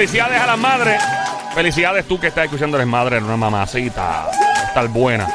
felicidades 0.00 0.40
a 0.40 0.46
las 0.46 0.58
madres. 0.58 1.02
Felicidades 1.54 2.08
tú 2.08 2.18
que 2.18 2.28
estás 2.28 2.44
escuchando, 2.44 2.78
eres 2.78 2.88
madre, 2.88 3.16
eres 3.16 3.28
una 3.28 3.36
mamacita. 3.36 4.30
Estar 4.66 4.88
buena. 4.88 5.28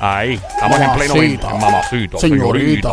Ahí, 0.00 0.40
estamos 0.48 0.80
en 0.80 0.92
Play 0.92 1.08
90. 1.08 1.46
Mamacita. 1.46 1.66
Mamacita, 1.66 2.18
Señorita. 2.18 2.90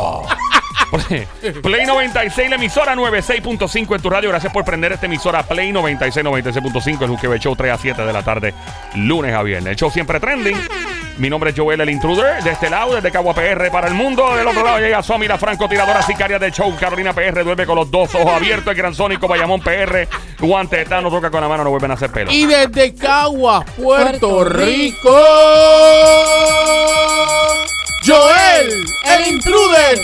Play 1.62 1.86
96, 1.86 2.50
la 2.50 2.58
emisora 2.58 2.96
96.5 2.96 3.96
en 3.96 4.02
tu 4.02 4.10
radio. 4.10 4.28
Gracias 4.28 4.52
por 4.52 4.66
prender 4.66 4.92
esta 4.92 5.06
emisora 5.06 5.42
Play 5.44 5.72
96, 5.72 6.26
96.5. 6.26 7.02
El 7.04 7.10
Juquebe 7.10 7.40
Show 7.40 7.56
3 7.56 7.72
a 7.72 7.78
7 7.78 8.02
de 8.02 8.12
la 8.12 8.22
tarde, 8.22 8.54
lunes 8.96 9.34
a 9.34 9.42
viernes. 9.42 9.72
El 9.72 9.76
show 9.78 9.90
siempre 9.90 10.20
trending. 10.20 10.58
Mi 11.20 11.30
nombre 11.30 11.50
es 11.50 11.56
Joel, 11.58 11.82
el 11.82 11.90
intruder. 11.90 12.42
De 12.42 12.52
este 12.52 12.70
lado, 12.70 12.96
desde 12.96 13.12
Cagua 13.12 13.34
PR 13.34 13.70
para 13.70 13.90
el 13.90 13.94
mundo. 13.94 14.36
Del 14.38 14.48
otro 14.48 14.64
lado 14.64 14.80
llega 14.80 15.04
Somi, 15.04 15.28
la 15.28 15.38
francotiradora 15.38 16.02
sicaria 16.02 16.40
del 16.40 16.54
show. 16.54 16.74
Carolina 16.80 17.12
PR 17.14 17.44
duerme 17.44 17.66
con 17.66 17.76
los 17.76 17.92
dos 17.92 18.16
ojos 18.16 18.32
abiertos. 18.32 18.72
El 18.72 18.78
gran 18.78 18.96
Sónico, 18.96 19.28
Bayamón 19.28 19.60
PR. 19.60 20.08
Guante 20.40 20.86
de 20.86 21.02
no 21.02 21.10
toca 21.10 21.30
con 21.30 21.42
la 21.42 21.50
mano, 21.50 21.66
no 21.66 21.72
vuelven 21.72 21.92
a 21.92 21.96
hacer 21.96 22.10
pelo. 22.10 22.32
Y 22.32 22.46
desde 22.46 22.96
Caguas, 22.96 23.66
Puerto, 23.76 24.30
Puerto 24.30 24.44
Rico. 24.46 25.10
Joel, 28.06 28.86
el 29.06 29.28
intruder. 29.34 30.00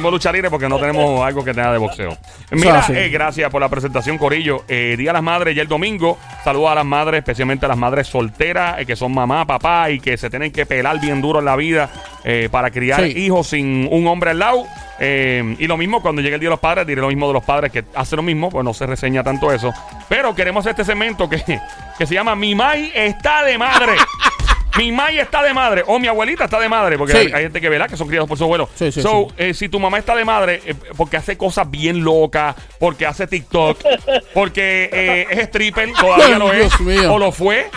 Pusimos 0.00 0.12
lucha 0.12 0.32
libre 0.32 0.50
porque 0.50 0.68
no 0.68 0.78
tenemos 0.78 1.20
algo 1.26 1.44
que 1.44 1.52
tenga 1.54 1.72
de 1.72 1.78
boxeo. 1.78 2.16
Mira, 2.50 2.84
eh, 2.88 3.08
gracias 3.10 3.50
por 3.50 3.60
la 3.60 3.68
presentación, 3.68 4.18
Corillo. 4.18 4.64
Eh, 4.68 4.94
Día 4.98 5.10
de 5.10 5.14
las 5.14 5.22
Madres 5.22 5.54
ya 5.54 5.62
el 5.62 5.68
domingo. 5.68 6.18
Saludos 6.42 6.70
a 6.70 6.74
las 6.76 6.84
madres, 6.86 7.18
especialmente 7.18 7.66
a 7.66 7.68
las 7.68 7.76
madres 7.78 8.06
solteras, 8.08 8.80
eh, 8.80 8.86
que 8.86 8.96
son 8.96 9.12
mamá, 9.12 9.46
papá 9.46 9.90
y 9.90 10.00
que 10.00 10.16
se 10.16 10.30
tienen 10.30 10.50
que 10.52 10.64
pelar 10.66 10.98
bien 11.00 11.20
duro 11.20 11.38
en 11.40 11.44
la 11.44 11.56
vida 11.56 11.90
eh, 12.24 12.48
para 12.50 12.70
criar 12.70 13.02
Sí. 13.04 13.12
hijos 13.16 13.48
sin 13.48 13.88
un 13.90 14.06
hombre 14.06 14.30
al 14.30 14.38
lado. 14.38 14.64
Eh, 15.02 15.56
y 15.58 15.66
lo 15.66 15.76
mismo 15.76 16.02
cuando 16.02 16.20
llegue 16.20 16.34
el 16.34 16.40
Día 16.40 16.48
de 16.48 16.54
los 16.54 16.60
Padres, 16.60 16.86
diré 16.86 17.00
lo 17.00 17.08
mismo 17.08 17.26
de 17.26 17.32
los 17.34 17.44
padres 17.44 17.72
que 17.72 17.84
hace 17.94 18.16
lo 18.16 18.22
mismo, 18.22 18.50
pues 18.50 18.62
no 18.64 18.74
se 18.74 18.86
reseña 18.86 19.22
tanto 19.22 19.50
eso. 19.52 19.72
Pero 20.08 20.34
queremos 20.34 20.66
este 20.66 20.84
segmento 20.84 21.28
que, 21.28 21.42
que 21.98 22.06
se 22.06 22.14
llama 22.14 22.34
Mi 22.36 22.54
Mai 22.54 22.90
está 22.94 23.42
de 23.44 23.56
madre. 23.56 23.92
Mi 24.78 24.92
Mai 24.92 25.18
está 25.18 25.42
de 25.42 25.52
madre 25.52 25.82
o 25.86 25.98
mi 25.98 26.06
abuelita 26.08 26.44
está 26.44 26.58
de 26.60 26.68
madre, 26.68 26.96
porque 26.96 27.12
Sí. 27.12 27.18
hay, 27.18 27.32
hay 27.32 27.42
gente 27.44 27.60
que 27.60 27.68
verá 27.68 27.88
que 27.88 27.96
son 27.96 28.06
criados 28.08 28.28
por 28.28 28.38
su 28.38 28.44
abuelo. 28.44 28.68
Sí, 28.74 28.92
sí, 28.92 29.02
so, 29.02 29.28
eh, 29.36 29.52
si 29.52 29.68
tu 29.68 29.80
mamá 29.80 29.98
está 29.98 30.14
de 30.14 30.24
madre, 30.24 30.62
eh, 30.64 30.74
porque 30.96 31.16
hace 31.16 31.36
cosas 31.36 31.70
bien 31.70 32.02
locas, 32.04 32.54
porque 32.78 33.04
hace 33.06 33.26
TikTok, 33.26 33.78
porque 34.32 34.88
eh, 34.92 35.26
es 35.30 35.38
stripper, 35.48 35.92
todavía 36.00 36.38
lo 36.38 36.52
es, 36.52 36.72
o 37.08 37.18
lo 37.18 37.32
fue. 37.32 37.68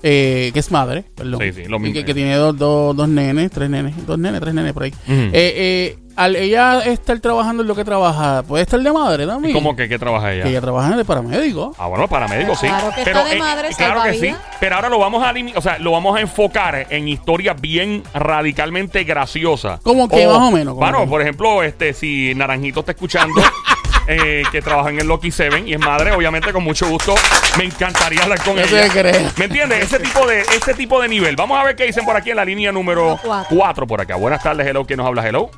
eh, 0.03 0.51
que 0.53 0.59
es 0.59 0.71
madre, 0.71 1.03
perdón. 1.15 1.41
Sí, 1.41 1.53
sí, 1.53 1.63
lo 1.65 1.79
mismo. 1.79 1.93
Que, 1.93 2.05
que 2.05 2.13
tiene 2.13 2.35
dos, 2.35 2.57
dos, 2.57 2.95
dos 2.95 3.07
nenes, 3.07 3.49
tres 3.51 3.69
nenes, 3.69 3.93
dos 4.05 4.17
nenes, 4.19 4.41
tres 4.41 4.53
nenes 4.53 4.73
por 4.73 4.83
ahí. 4.83 4.91
Ujú. 5.07 5.13
Eh, 5.13 5.31
eh, 5.33 5.97
al 6.17 6.35
ella 6.35 6.79
estar 6.79 7.19
trabajando 7.19 7.61
en 7.61 7.67
lo 7.67 7.75
que 7.75 7.85
trabaja, 7.85 8.41
¿puede 8.41 8.63
estar 8.63 8.79
de 8.79 8.91
madre 8.91 9.27
también? 9.27 9.53
¿Cómo 9.53 9.75
que 9.75 9.87
qué 9.87 9.99
trabaja 9.99 10.33
ella? 10.33 10.43
Que 10.43 10.49
ella 10.49 10.61
trabaja 10.61 10.97
de 10.97 11.05
paramédico. 11.05 11.75
Ah, 11.77 11.85
bueno, 11.85 12.07
paramédico, 12.07 12.55
sí. 12.55 12.65
Claro 12.67 12.89
que 12.93 13.01
está 13.01 13.23
de 13.23 13.35
madre, 13.37 13.69
claro 13.77 14.01
que 14.03 14.13
sí. 14.15 14.35
Pero 14.59 14.75
ahora 14.75 14.89
lo 14.89 14.97
vamos 14.97 15.23
a 15.23 15.31
o 15.55 15.61
sea, 15.61 15.77
lo 15.77 15.91
vamos 15.91 16.17
a 16.17 16.21
enfocar 16.21 16.87
en 16.89 17.07
historias 17.07 17.61
bien 17.61 18.01
radicalmente 18.15 19.03
graciosas. 19.03 19.79
¿Cómo 19.81 20.09
que, 20.09 20.25
más 20.25 20.37
o 20.37 20.51
menos? 20.51 20.73
¿Cómo 20.73 20.85
Bueno, 20.85 21.01
que? 21.01 21.07
por 21.07 21.21
ejemplo, 21.21 21.61
este, 21.61 21.93
si 21.93 22.33
Naranjito 22.33 22.79
está 22.79 22.93
escuchando, 22.93 23.39
eh, 24.07 24.41
que 24.51 24.61
trabaja 24.63 24.89
en 24.89 24.99
el 24.99 25.07
Lucky 25.07 25.29
Seven 25.29 25.67
y 25.67 25.73
es 25.73 25.79
madre, 25.79 26.13
obviamente 26.13 26.51
con 26.51 26.63
mucho 26.63 26.87
gusto 26.89 27.13
me 27.59 27.65
encantaría 27.65 28.23
hablar 28.23 28.41
con 28.43 28.57
ella. 28.57 28.89
¿Me 29.37 29.45
entiendes? 29.45 29.83
Ese 29.83 29.99
tipo 29.99 30.25
de, 30.25 30.41
ese 30.41 30.73
tipo 30.73 30.99
de 30.99 31.07
nivel. 31.07 31.35
Vamos 31.35 31.59
a 31.59 31.63
ver 31.63 31.75
qué 31.75 31.85
dicen 31.85 32.05
por 32.05 32.15
aquí 32.15 32.31
en 32.31 32.37
la 32.37 32.45
línea 32.45 32.71
número 32.71 33.19
Cuatro. 33.23 33.55
4 33.55 33.87
por 33.87 34.01
acá. 34.01 34.15
Buenas 34.15 34.41
tardes, 34.41 34.65
hello. 34.65 34.85
¿Quién 34.85 34.97
nos 34.97 35.05
habla? 35.05 35.27
Hello. 35.27 35.51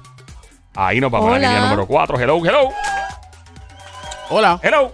Ahí 0.81 1.01
nos 1.01 1.11
vamos 1.11 1.27
a 1.29 1.31
la 1.37 1.39
línea 1.39 1.59
número 1.61 1.85
4. 1.85 2.17
Hello, 2.19 2.37
hello. 2.45 2.69
Hola. 4.29 4.59
Hello. 4.63 4.93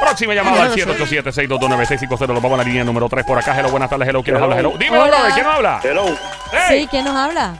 Próxima 0.00 0.34
llamada 0.34 0.64
al 0.66 0.78
Hello, 0.78 0.94
787-622-9650. 0.94 2.28
Nos 2.28 2.42
vamos 2.42 2.52
a 2.52 2.56
la 2.58 2.62
línea 2.64 2.84
número 2.84 3.08
3 3.08 3.24
por 3.24 3.36
acá. 3.38 3.58
Hello, 3.58 3.70
buenas 3.70 3.90
tardes. 3.90 4.06
Hello, 4.08 4.22
¿quién 4.22 4.34
nos 4.34 4.42
habla? 4.44 4.58
Hello. 4.60 4.74
Dime, 4.78 4.96
Hola. 4.96 5.08
brother, 5.16 5.32
¿quién 5.32 5.46
nos 5.46 5.54
habla? 5.56 5.80
Hello, 5.82 6.04
Hey. 6.52 6.82
Sí, 6.82 6.88
¿quién 6.88 7.04
nos 7.04 7.16
habla? 7.16 7.54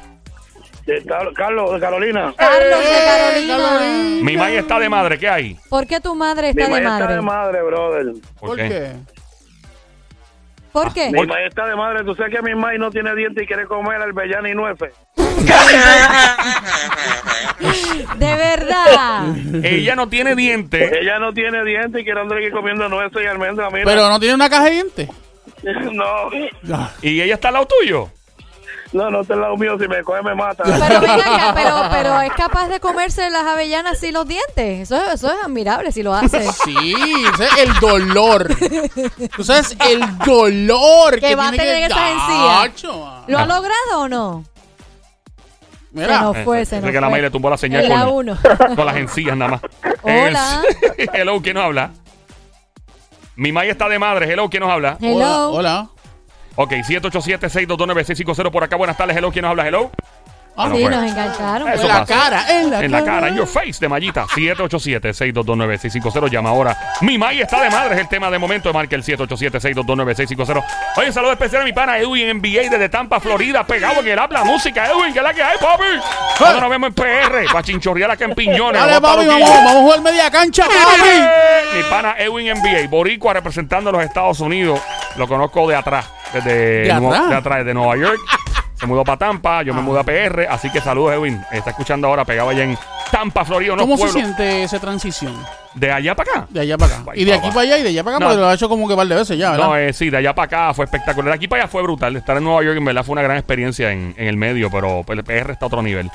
de 0.87 1.05
Car- 1.05 1.33
Carlos 1.35 1.73
de 1.75 1.81
Carolina. 1.81 2.33
Carlos 2.37 2.79
de 2.79 3.05
Carolina. 3.05 3.57
Carolina. 3.59 4.23
Mi 4.25 4.37
madre 4.37 4.59
está 4.59 4.79
de 4.79 4.89
madre. 4.89 5.19
¿Qué 5.19 5.29
hay? 5.29 5.59
¿Por 5.69 5.87
qué 5.87 6.01
tu 6.01 6.15
madre 6.15 6.55
Mi 6.55 6.63
está 6.63 6.75
de 6.77 6.81
madre 6.81 6.85
está 6.85 6.99
madre? 6.99 7.15
de 7.17 7.21
madre, 7.21 7.63
brother. 7.63 8.07
¿Por 8.41 8.57
qué? 8.57 8.93
¿Por 10.73 10.93
qué? 10.93 11.11
Mi 11.11 11.21
está 11.47 11.67
de 11.67 11.77
madre. 11.77 12.05
Tú 12.05 12.15
sabes 12.15 12.35
que 12.35 12.43
mi 12.43 12.55
madre 12.55 12.79
no 12.79 12.91
tiene 12.91 13.15
dientes 13.15 13.45
y 13.45 13.47
quiere 13.47 13.67
comer 13.67 14.01
albellana 14.03 14.49
y 14.49 14.55
nueces. 14.55 14.93
De 18.19 18.35
verdad. 18.37 19.35
Ella 19.63 19.95
no 19.97 20.09
tiene 20.09 20.35
dientes. 20.35 20.93
Ella 20.93 21.19
no 21.19 21.33
tiene 21.33 21.65
dientes 21.65 22.01
y 22.01 22.05
quiere 22.05 22.21
andar 22.21 22.39
aquí 22.39 22.51
comiendo 22.51 22.89
nueces 22.89 23.23
y 23.23 23.27
almendras. 23.27 23.73
Mira. 23.73 23.85
Pero 23.85 24.09
no 24.09 24.19
tiene 24.21 24.35
una 24.35 24.49
caja 24.51 24.65
de 24.65 24.71
dientes. 24.71 25.09
No, 25.93 26.05
Ah, 26.73 26.91
Y 27.03 27.21
ella 27.21 27.35
está 27.35 27.49
al 27.49 27.55
lado 27.55 27.67
tuyo. 27.67 28.09
No, 28.93 29.11
no 29.11 29.21
está 29.21 29.35
al 29.35 29.41
lado 29.43 29.57
mío. 29.57 29.77
Si 29.79 29.87
me 29.87 30.03
coge, 30.03 30.23
me 30.23 30.35
mata. 30.35 30.65
Pero 30.65 31.01
ven 31.01 31.11
acá, 31.11 31.53
pero, 31.55 31.77
pero 31.91 32.21
es 32.23 32.33
capaz 32.33 32.69
de 32.69 32.81
comerse 32.81 33.29
las 33.31 33.45
avellanas 33.45 33.99
sin 34.01 34.15
los 34.15 34.27
dientes. 34.27 34.81
Eso, 34.83 34.97
es- 34.97 35.15
eso 35.15 35.31
es 35.33 35.45
admirable 35.45 35.93
si 35.93 36.03
lo 36.03 36.15
hace. 36.15 36.51
Sí, 36.65 36.95
ese 37.35 37.45
es 37.45 37.57
el 37.59 37.75
dolor. 37.81 38.49
Tú 39.37 39.45
sabes 39.45 39.77
el 39.89 40.01
dolor 40.25 41.15
que, 41.15 41.21
Que 41.21 41.35
va 41.35 41.49
a 41.49 41.51
tener 41.51 41.77
que 41.79 41.85
esas 41.95 42.11
encías. 42.11 42.83
¿Lo 43.27 43.39
ha 43.39 43.47
logrado 43.47 44.01
o 44.01 44.09
no? 44.09 44.45
Se 45.95 46.05
Mira, 46.05 46.21
nos 46.21 46.37
fue, 46.45 46.65
se 46.67 46.81
nos 46.81 46.91
que 46.91 46.95
la 46.95 47.01
fue. 47.01 47.11
madre 47.11 47.23
le 47.23 47.31
tumbó 47.31 47.51
la 47.51 47.57
señal 47.57 47.89
con, 47.89 48.09
uno. 48.15 48.39
con 48.77 48.87
las 48.87 48.97
encías 48.97 49.37
nada 49.37 49.53
más. 49.53 49.61
Hola. 50.03 50.63
Es- 50.97 51.09
hello, 51.15 51.41
¿quién 51.43 51.55
nos 51.55 51.65
habla? 51.65 51.91
Mi 53.37 53.53
madre 53.53 53.71
está 53.71 53.89
de 53.89 53.99
madre. 53.99 54.31
Hello, 54.33 54.49
¿quién 54.51 54.63
nos 54.63 54.71
habla? 54.71 54.99
hola, 55.01 55.49
hola. 55.49 55.89
Ok, 56.61 56.73
787-622-9650 56.73 58.51
por 58.51 58.65
acá. 58.65 58.75
Buenas 58.75 58.97
tardes. 58.97 59.17
Hello, 59.17 59.31
¿quién 59.31 59.43
nos 59.43 59.51
habla? 59.51 59.69
Hello. 59.69 59.93
Ah, 60.61 60.69
Sí, 60.75 60.83
fue. 60.83 60.91
nos 60.91 61.05
engancharon. 61.09 61.69
Eso 61.69 61.83
en 61.83 61.89
la 61.89 62.01
pasa. 62.01 62.15
cara, 62.15 62.51
en 62.61 62.71
la 62.73 62.81
En 62.85 62.91
la 62.91 63.05
cara, 63.05 63.29
en 63.29 63.37
your 63.37 63.47
face 63.47 63.75
de 63.79 63.89
Mallita. 63.89 64.27
787-622-9650. 64.27 66.29
Llama 66.29 66.51
ahora. 66.51 66.77
Mi 67.01 67.17
May 67.17 67.41
está 67.41 67.63
de 67.63 67.71
madre. 67.71 67.95
Es 67.95 68.01
el 68.01 68.09
tema 68.09 68.29
de 68.29 68.41
momento. 68.41 68.73
Marca 68.73 68.97
el 68.97 69.05
787-622-9650. 69.05 70.65
Oye, 70.97 71.07
un 71.07 71.13
saludo 71.13 71.31
especial 71.31 71.63
a 71.63 71.65
mi 71.65 71.73
pana 71.73 71.97
Edwin 71.99 72.39
NBA 72.39 72.71
desde 72.71 72.89
Tampa, 72.89 73.21
Florida. 73.21 73.65
Pegado 73.65 74.01
en 74.01 74.09
el 74.09 74.19
habla 74.19 74.43
música. 74.43 74.85
Edwin, 74.87 75.13
que 75.13 75.21
es 75.21 75.25
la 75.25 75.33
que 75.33 75.45
hay, 75.45 75.59
papi. 75.59 75.85
Cuando 76.39 76.61
nos 76.63 76.71
vemos 76.71 76.89
en 76.89 76.95
PR. 76.95 77.47
Para 77.53 77.63
chinchorrear 77.63 78.11
acá 78.11 78.25
en 78.25 78.35
Piñones. 78.35 78.81
Dale, 78.81 79.01
papi, 79.01 79.27
vamos, 79.27 79.49
vamos 79.49 79.73
a 79.77 79.79
jugar 79.79 80.01
media 80.01 80.29
cancha, 80.29 80.65
papi. 80.65 81.21
Mi 81.77 81.85
pana 81.85 82.17
Edwin 82.19 82.49
NBA, 82.59 82.89
Boricua 82.89 83.33
representando 83.33 83.91
a 83.91 83.93
los 83.93 84.03
Estados 84.03 84.41
Unidos. 84.41 84.81
Lo 85.17 85.29
conozco 85.29 85.69
de 85.69 85.77
atrás, 85.77 86.05
desde, 86.33 86.55
¿De 86.83 86.95
Nueva- 86.95 87.17
atrás? 87.17 87.31
de 87.31 87.37
atrás, 87.37 87.75
Nueva 87.75 87.97
York. 87.97 88.19
Se 88.75 88.87
mudó 88.87 89.03
para 89.03 89.19
Tampa, 89.19 89.65
yo 89.65 89.75
me 89.75 89.81
mudé 89.83 89.99
a 89.99 90.05
PR, 90.05 90.47
así 90.49 90.71
que 90.71 90.81
saludos 90.81 91.13
Edwin. 91.15 91.43
Está 91.51 91.71
escuchando 91.71 92.07
ahora, 92.07 92.25
pegado 92.25 92.51
allá 92.51 92.63
en 92.63 92.79
Tampa, 93.11 93.45
Florida, 93.45 93.73
unos 93.73 93.83
¿Cómo 93.85 93.97
se 93.97 94.05
pueblos. 94.05 94.23
siente 94.23 94.63
esa 94.63 94.79
transición? 94.79 95.35
De 95.75 95.91
allá 95.91 96.15
para 96.15 96.31
acá. 96.31 96.47
De 96.49 96.61
allá 96.61 96.79
para 96.79 96.95
acá. 96.95 97.05
Ay, 97.13 97.23
Y 97.23 97.25
de 97.25 97.33
papá. 97.33 97.45
aquí 97.47 97.55
para 97.55 97.61
allá 97.63 97.79
y 97.79 97.83
de 97.83 97.89
allá 97.89 98.05
para 98.05 98.17
acá, 98.17 98.25
No. 98.25 98.31
porque 98.31 98.41
lo 98.41 98.49
ha 98.49 98.55
hecho 98.55 98.69
como 98.69 98.87
que 98.87 98.93
un 98.93 98.99
par 98.99 99.09
de 99.09 99.15
veces 99.17 99.37
ya, 99.37 99.51
¿verdad? 99.51 99.67
No, 99.67 99.77
eh, 99.77 99.93
sí, 99.93 100.11
de 100.11 100.17
allá 100.19 100.33
para 100.33 100.47
acá 100.47 100.75
fue 100.75 100.85
espectacular. 100.85 101.31
De 101.33 101.35
aquí 101.35 101.49
para 101.49 101.63
allá 101.65 101.69
fue 101.73 101.83
brutal. 101.83 102.15
Estar 102.15 102.37
en 102.37 102.45
Nueva 102.45 102.63
York 102.63 102.77
en 102.79 102.85
verdad 102.85 103.03
fue 103.05 103.15
una 103.15 103.23
gran 103.23 103.37
experiencia 103.37 103.91
en, 103.91 104.15
en 104.17 104.29
el 104.29 104.37
medio, 104.37 104.71
pero 104.71 105.05
el 105.09 105.25
PR 105.25 105.51
está 105.55 105.65
a 105.65 105.67
otro 105.67 105.83
nivel. 105.83 106.09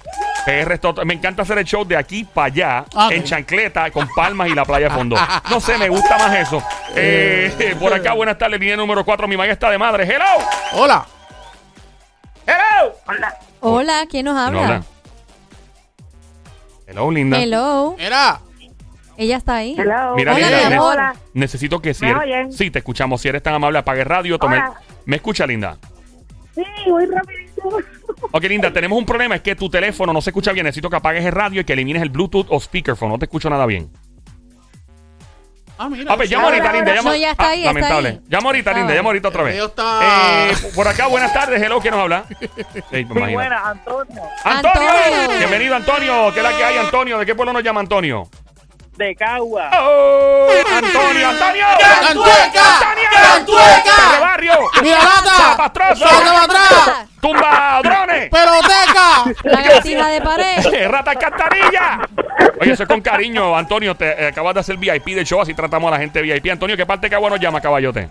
PR 0.46 1.06
Me 1.06 1.14
encanta 1.14 1.44
hacer 1.44 1.58
el 1.58 1.66
show 1.66 1.86
de 1.86 1.96
aquí 1.96 2.24
para 2.26 2.48
allá, 2.48 2.86
Ah, 2.96 3.10
en 3.12 3.24
chancleta, 3.24 3.90
con 3.92 4.08
palmas 4.16 4.50
y 4.50 4.54
la 4.54 4.66
playa 4.66 4.90
de 4.90 4.96
fondo. 4.96 5.16
No 5.50 5.60
sé, 5.60 5.78
me 5.78 5.90
gusta 5.90 6.18
más 6.18 6.36
eso. 6.36 6.62
Eh, 6.96 7.76
por 7.80 7.92
acá, 7.92 8.14
buenas 8.14 8.38
tardes, 8.38 8.60
línea 8.60 8.78
número 8.78 9.04
4. 9.04 9.28
Mi 9.28 9.36
está 9.46 9.72
de 9.72 9.80
madre. 9.80 10.04
¡Hello! 10.04 10.26
Hola. 10.74 11.06
¡Hello! 12.46 12.94
Hola, 13.62 14.06
¿quién 14.08 14.26
nos 14.26 14.36
¿No 14.36 14.42
habla? 14.42 14.62
habla? 14.64 14.84
Hello, 16.86 17.10
linda. 17.10 17.42
Hello. 17.42 17.96
Mira. 17.98 18.40
Ella 19.18 19.38
está 19.38 19.56
ahí. 19.56 19.76
Hello. 19.78 20.16
Mira, 20.16 20.34
Hola, 20.36 20.48
linda, 20.48 20.64
mi 20.66 20.70
ne- 20.70 20.76
amor. 20.76 20.94
Hola. 20.94 21.16
necesito 21.34 21.82
que 21.82 21.94
si 21.96 22.06
¿Me 22.06 22.12
eres-? 22.12 22.56
Sí, 22.56 22.70
te 22.70 22.80
escuchamos. 22.80 23.22
Si 23.22 23.28
eres 23.28 23.42
tan 23.42 23.56
amable, 23.56 23.80
apague 23.80 24.04
radio. 24.04 24.38
Tome... 24.38 24.58
Hola. 24.58 24.74
¿Me 25.06 25.16
escucha, 25.16 25.48
linda? 25.48 25.78
Sí, 26.54 26.64
muy 26.88 27.06
rapidito. 27.08 27.43
Ok, 28.32 28.44
linda, 28.44 28.72
tenemos 28.72 28.98
un 28.98 29.06
problema. 29.06 29.36
Es 29.36 29.42
que 29.42 29.56
tu 29.56 29.70
teléfono 29.70 30.12
no 30.14 30.22
se 30.22 30.30
escucha 30.32 30.52
bien. 30.52 30.66
Necesito 30.66 30.90
que 30.90 30.96
apagues 30.98 31.24
el 31.26 31.32
radio 31.32 31.62
y 31.62 31.64
que 31.64 31.74
elimines 31.74 32.02
el 32.02 32.10
Bluetooth 32.10 32.48
o 32.50 32.60
speakerphone. 32.60 33.10
No 33.12 33.20
te 33.20 33.26
escucho 33.26 33.50
nada 33.50 33.66
bien. 33.66 33.92
Ah, 35.78 35.90
mira. 35.90 36.14
Ah, 36.14 36.16
pues 36.18 36.30
llama 36.30 36.46
ahorita, 36.46 36.72
Linda. 36.72 36.94
Llama. 36.94 37.10
No, 37.10 37.16
ya 37.16 37.32
está 37.32 37.44
Ah, 37.46 37.50
ahí, 37.50 37.60
está 37.62 37.74
lamentable. 37.74 38.10
ahí. 38.10 38.20
Llama 38.30 38.46
ahorita, 38.50 38.74
Linda. 38.74 38.94
Ah. 38.94 38.96
Llama 38.96 39.10
ahorita 39.10 39.28
otra 39.28 39.42
El 39.42 39.48
vez. 39.48 39.64
está- 39.64 40.50
Eh, 40.50 40.54
por 40.76 40.88
acá, 40.88 41.08
buenas 41.08 41.34
tardes. 41.34 41.62
Hello, 41.62 41.80
¿quién 41.82 41.94
nos 41.94 42.04
habla? 42.04 42.26
Sí, 42.30 42.36
Muy 42.92 43.00
imagínate. 43.02 43.34
buena, 43.34 43.70
Antonio, 43.70 44.22
Antonio. 44.44 44.90
Antonio. 44.90 45.38
Bienvenido, 45.40 45.76
Antonio. 45.76 46.32
¿Qué 46.34 46.40
es 46.40 46.44
la 46.44 46.56
que 46.58 46.64
hay, 46.64 46.78
Antonio? 46.78 47.18
¿De 47.18 47.26
qué 47.26 47.36
pueblo 47.36 47.54
nos 47.54 47.64
llama 47.64 47.80
Antonio? 47.82 48.30
de 48.96 49.16
Cagua. 49.16 49.72
¡Oh! 49.82 50.48
¡Antonio, 50.72 51.28
Antonio! 51.30 51.66
¡Cantueca! 51.80 52.78
¡Antonio! 52.78 53.10
¡Cantueca! 53.12 54.12
¡De 54.14 54.20
barrio! 54.22 54.54
¡Mira 54.84 55.00
lata! 55.00 55.36
¡Zapastroso! 55.36 56.06
¡Saca 56.08 56.24
para 56.32 56.44
atrás! 56.44 56.93
¡Tumba 57.24 57.80
drones! 57.82 58.30
¡Peloteca! 58.30 59.34
La 59.44 59.62
gatina 59.62 60.10
de 60.10 60.22
pared. 60.22 60.90
¡Rata 60.90 61.16
Cantarilla! 61.16 62.02
Oye, 62.60 62.74
eso 62.74 62.84
es 62.84 62.90
con 62.90 63.00
cariño, 63.00 63.56
Antonio. 63.56 63.96
Te 63.96 64.24
eh, 64.24 64.28
acabas 64.28 64.54
de 64.56 64.60
hacer 64.60 64.76
VIP 64.76 65.16
de 65.16 65.24
show, 65.24 65.40
así 65.40 65.54
tratamos 65.54 65.88
a 65.88 65.92
la 65.92 66.00
gente 66.00 66.22
VIP. 66.22 66.52
Antonio, 66.52 66.76
¿qué 66.76 66.86
parte 66.86 67.08
de 67.08 67.12
Cagua 67.12 67.30
nos 67.30 67.40
llama, 67.40 67.62
caballote? 67.62 68.10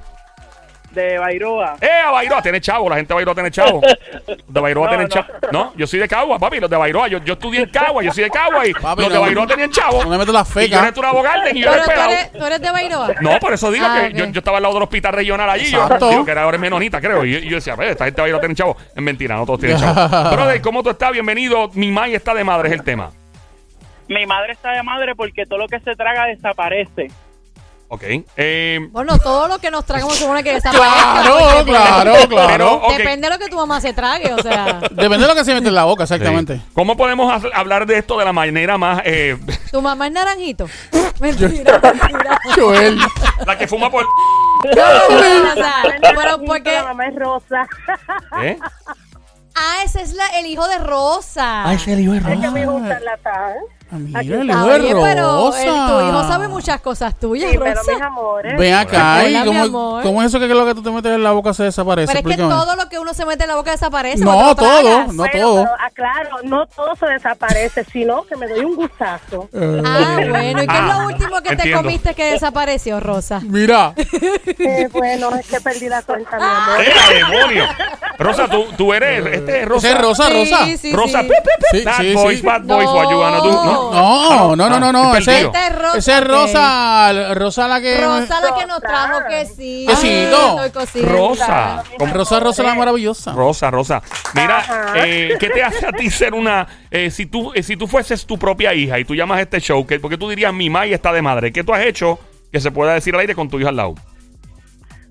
De 0.93 1.19
Bairoa. 1.19 1.77
¡Eh, 1.81 1.89
a 2.07 2.11
Bairoa! 2.11 2.43
Tiene 2.43 2.61
chavo, 2.61 2.89
la 2.89 2.97
gente 2.97 3.09
de 3.09 3.15
Bairoa 3.15 3.35
tiene 3.35 3.51
chavo. 3.51 3.81
De 4.47 4.61
Bairoa 4.61 4.85
No, 4.87 4.89
tienen 4.91 5.09
no. 5.09 5.15
chavo. 5.15 5.29
No, 5.51 5.73
yo 5.75 5.87
soy 5.87 6.01
de 6.01 6.09
Cagua, 6.09 6.39
papi, 6.39 6.61
los 6.61 6.69
de 6.69 6.77
Bairoa. 6.77 7.09
Yo, 7.09 7.19
yo 7.25 7.33
estudié 7.33 7.63
en 7.63 7.71
Cagua, 7.71 8.03
yo 8.03 8.13
soy 8.13 8.25
de 8.25 8.31
Cagua 8.31 8.67
y 8.67 8.73
Papi, 8.75 9.03
los 9.03 9.11
de 9.11 9.15
no. 9.17 9.21
Bairoa 9.23 9.47
tenían 9.47 9.71
chavo. 9.71 10.03
No 10.05 10.11
me 10.11 10.19
meto 10.19 10.33
la 10.33 10.41
Y 10.41 10.45
yo 10.45 10.51
feca. 10.53 10.79
era 10.81 10.93
Turabo 10.93 11.23
Garden 11.23 11.57
y 11.57 11.61
yo 11.63 11.73
era 11.73 11.85
Pero 11.87 12.03
tú 12.05 12.11
eres, 12.11 12.33
tú 12.33 12.45
eres 12.47 12.61
de 12.61 12.71
Bairoa. 12.71 13.09
No, 13.21 13.39
por 13.39 13.53
eso 13.55 13.71
digo 13.71 13.87
Ah, 13.89 14.09
que 14.09 14.13
yo, 14.13 14.27
yo 14.27 14.39
estaba 14.39 14.59
al 14.59 14.63
lado 14.65 14.75
del 14.75 14.83
hospital 14.83 15.13
regional 15.15 15.49
allí. 15.49 15.71
Yo, 15.71 15.83
Exacto. 15.83 16.11
digo 16.11 16.25
que 16.25 16.31
era 16.33 16.43
ahora 16.43 16.57
es 16.57 16.61
menonita, 16.61 17.01
creo. 17.01 17.25
Y, 17.25 17.49
yo 17.49 17.57
decía, 17.57 17.75
"Ve, 17.75 17.91
esta 17.91 18.05
gente 18.05 18.21
va 18.21 18.27
a 18.27 18.29
ir 18.31 18.35
a 18.35 18.41
tener 18.41 18.57
chavo. 18.57 18.77
Es 18.95 19.03
mentira, 19.03 19.35
no 19.37 19.47
todos 19.47 19.61
tienen 19.61 19.79
chavo. 19.79 20.31
Brother, 20.37 20.61
¿cómo 20.61 20.83
tú 20.83 20.91
estás? 20.91 21.11
Bienvenido. 21.13 21.71
Mi 21.75 21.91
May 21.91 22.15
está 22.15 22.35
de 22.35 22.45
madre, 22.45 22.69
es 22.69 22.75
el 22.75 22.83
tema. 22.83 23.11
Mi 24.09 24.27
madre 24.27 24.53
está 24.53 24.73
de 24.73 24.83
madre 24.83 25.15
porque 25.15 25.47
todo 25.47 25.59
lo 25.61 25.69
que 25.69 25.81
se 25.81 25.95
traga 25.97 26.27
desaparece. 26.27 27.11
Ok. 27.95 28.05
Eh, 28.39 28.89
Bueno, 28.91 29.19
todo 29.19 29.49
lo 29.49 29.59
que 29.59 29.71
nos 29.71 29.85
tragamos 29.85 30.17
supone 30.17 30.43
que 30.43 30.55
desaparezca. 30.55 31.23
Claro, 31.23 31.37
porque 31.57 31.71
claro, 31.73 32.13
pero, 32.17 32.29
claro. 32.29 32.75
ok. 32.77 32.97
Depende 32.97 33.29
de 33.29 33.35
lo 33.35 33.39
que 33.39 33.49
tu 33.51 33.57
mamá 33.57 33.83
se 33.83 33.93
trague, 33.93 34.33
o 34.33 34.39
sea. 34.39 34.81
Depende 34.91 35.19
de 35.19 35.27
lo 35.29 35.35
que 35.35 35.45
se 35.45 35.53
mete 35.53 35.69
en 35.69 35.75
la 35.75 35.85
boca, 35.85 36.05
exactamente. 36.05 36.57
sí. 36.57 36.63
¿Cómo 36.73 36.97
podemos 36.97 37.31
ha- 37.31 37.55
hablar 37.59 37.85
de 37.85 37.99
esto 37.99 38.17
de 38.19 38.25
la 38.25 38.33
manera 38.33 38.79
más. 38.79 39.03
eh, 39.05 39.37
Tu 39.71 39.83
mamá 39.83 40.07
es 40.07 40.13
naranjito. 40.15 40.69
Mentira, 41.21 41.79
mentira. 41.83 42.41
Joel. 42.57 42.99
la 43.47 43.59
que 43.59 43.69
fuma 43.69 43.91
por. 43.91 44.05
O 44.05 44.73
sea, 44.75 45.83
pero 46.01 46.41
porque. 46.47 46.73
La 46.73 46.85
mamá 46.85 47.07
es 47.09 47.15
rosa. 47.15 47.67
¿Eh? 48.43 48.59
Ah, 49.55 49.83
ese 49.85 50.01
es 50.01 50.15
la, 50.15 50.27
el 50.39 50.47
hijo 50.47 50.67
de 50.67 50.79
Rosa. 50.79 51.65
el 51.71 52.01
hijo 52.01 52.15
Es 52.15 52.23
que 52.41 52.51
me 52.51 52.65
gusta 52.65 52.99
la. 53.01 53.19
Ah, 53.95 53.97
mira, 53.99 54.21
el 54.21 54.49
hijo 54.49 54.59
Ah, 54.59 54.65
de 54.65 54.73
oye, 54.81 54.95
pero 55.03 55.23
Rosa. 55.51 55.63
el- 55.63 55.69
tu 55.93 56.09
hijo 56.09 56.27
sabe 56.27 56.49
muchas 56.49 56.81
cosas 56.81 57.15
tuyas, 57.19 57.51
Sí, 57.51 57.59
pero 57.59 57.75
Rosa. 57.75 57.93
mis 57.93 58.01
amores. 58.03 58.57
Ven 58.59 58.73
acá, 58.75 59.19
Hola, 59.21 59.29
¿y 59.45 59.51
mi 59.51 59.67
cómo, 59.71 60.01
cómo 60.03 60.23
es 60.23 60.29
eso 60.29 60.41
que 60.41 60.47
lo 60.49 60.65
que 60.65 60.75
tú 60.75 60.83
te 60.83 60.91
metes 60.91 61.13
en 61.13 61.23
la 61.23 61.33
boca 61.33 61.53
se 61.53 61.65
desaparece? 61.65 62.11
Pero 62.15 62.31
es 62.31 62.37
que 62.37 62.43
todo 62.43 62.75
lo 62.77 62.89
que 62.89 62.99
uno 62.99 63.13
se 63.13 63.27
mete 63.27 63.45
en 63.45 63.51
la 63.51 63.57
boca 63.57 63.71
desaparece. 63.73 64.25
No, 64.25 64.55
te 64.55 64.63
todo, 64.63 64.83
no. 64.83 65.13
Bueno, 65.13 65.25
todo. 65.41 65.65
pero 65.65 65.75
aclaro, 65.79 66.37
no 66.45 66.67
todo 66.67 66.97
se 66.97 67.05
desaparece, 67.07 67.85
sino 67.93 68.23
que 68.23 68.35
me 68.37 68.49
doy 68.49 68.65
un 68.65 68.77
gustazo. 68.77 69.49
Eh, 69.63 69.83
Ah, 69.85 70.17
bueno. 70.29 70.63
¿Y 70.63 70.67
qué 70.67 70.75
es 70.75 70.81
Ah, 70.81 70.99
lo 71.01 71.07
último 71.09 71.37
que 71.43 71.49
te 71.49 71.53
entiendo. 71.55 71.83
comiste 71.83 72.15
que 72.15 72.25
desapareció, 72.33 72.99
Rosa? 72.99 73.41
Mira, 73.45 73.93
Eh, 74.59 74.89
bueno, 74.93 75.35
es 75.35 75.47
que 75.47 75.61
perdí 75.61 75.89
la 75.89 76.01
cuenta, 76.03 76.37
mi 76.39 76.43
amor. 76.45 76.81
¡Eh, 76.81 77.15
demonio! 77.15 77.65
Rosa, 78.19 78.49
tú, 78.49 78.65
tú 78.77 78.93
eres. 78.95 79.27
Este 79.27 79.63
es 79.63 79.69
Rosa. 79.69 79.99
Rosa, 79.99 80.27
Sí, 80.29 80.33
Rosa. 80.51 80.65
sí, 80.65 80.77
sí. 80.79 80.93
Rosa. 80.95 81.23
Sí, 81.73 81.83
Bad 81.85 81.97
sí, 82.01 82.15
boys, 82.15 82.41
sí. 82.41 82.47
bad 82.47 82.61
boys, 82.63 82.85
No. 82.87 82.95
what 82.95 83.11
you 83.11 83.19
wanna 83.19 83.39
do. 83.39 83.53
No. 83.53 83.82
No, 83.91 84.57
no, 84.57 84.69
no, 84.69 84.79
no, 84.79 84.93
no. 84.93 85.13
Ah, 85.13 85.19
Ese, 85.19 85.43
Rosa, 85.43 85.97
ese 85.99 86.13
es. 86.13 86.25
Rosa, 86.27 87.35
Rosa 87.35 87.69
la 87.69 87.81
que... 87.81 88.01
Rosa 88.01 88.41
la 88.41 88.55
que 88.55 88.67
nos 88.67 88.81
trajo 88.81 89.21
que 89.29 89.47
sí. 89.47 89.87
Quesito. 89.89 90.65
Estoy 90.65 90.71
cociendo. 90.71 91.13
Rosa. 91.13 91.83
Con 91.99 92.11
Rosa, 92.15 92.41
Rosa 92.41 92.63
la 92.63 92.75
maravillosa. 92.75 93.33
Rosa, 93.33 93.71
Rosa. 93.71 94.03
Mira, 94.35 94.93
eh, 94.97 95.37
¿qué 95.39 95.51
te 95.51 95.63
hace 95.63 95.87
a 95.87 95.93
ti 95.93 96.11
ser 96.11 96.35
una... 96.35 96.67
eh, 96.91 97.11
si, 97.11 97.27
tú, 97.27 97.53
eh, 97.55 97.63
si 97.63 97.77
tú 97.77 97.87
fueses 97.89 98.27
tu 98.27 98.39
propia 98.39 98.75
hija 98.75 98.99
y 98.99 99.05
tú 99.05 99.15
llamas 99.15 99.39
a 99.39 99.43
este 99.43 99.61
show, 99.61 99.87
¿qué, 99.87 99.99
porque 100.01 100.19
tú 100.19 100.29
dirías, 100.29 100.53
mi 100.53 100.71
May 100.71 100.93
está 100.93 101.13
de 101.13 101.23
madre. 101.23 101.53
¿Qué 101.53 101.65
tú 101.65 101.75
has 101.75 101.85
hecho 101.85 102.19
que 102.51 102.61
se 102.61 102.71
pueda 102.71 102.95
decir 102.95 103.15
al 103.15 103.21
aire 103.21 103.35
con 103.35 103.49
tu 103.49 103.59
hija 103.59 103.71
al 103.71 103.77
lado? 103.77 103.95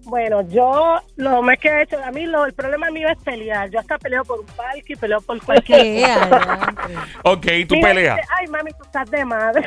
Bueno, 0.04 0.42
yo 0.50 1.00
lo 1.16 1.42
más 1.42 1.58
que 1.58 1.70
he 1.70 1.84
hecho, 1.84 1.96
a 2.04 2.12
mí 2.12 2.26
lo, 2.26 2.46
el 2.46 2.52
problema 2.54 2.90
mío 2.92 3.08
es 3.08 3.18
pelear. 3.24 3.70
Yo 3.70 3.80
hasta 3.80 3.98
peleo 3.98 4.26
por 4.26 4.42
un 4.42 4.46
parque 4.48 4.84
y 4.94 4.96
peleo 4.98 5.22
por 5.22 5.42
cualquier 5.42 5.82
¿Qué? 5.82 6.04
Adelante. 6.06 6.94
Ok, 7.24 7.48
tú 7.70 7.76
peleas. 7.80 8.20
Estás 8.92 9.10
de 9.10 9.24
madre. 9.24 9.64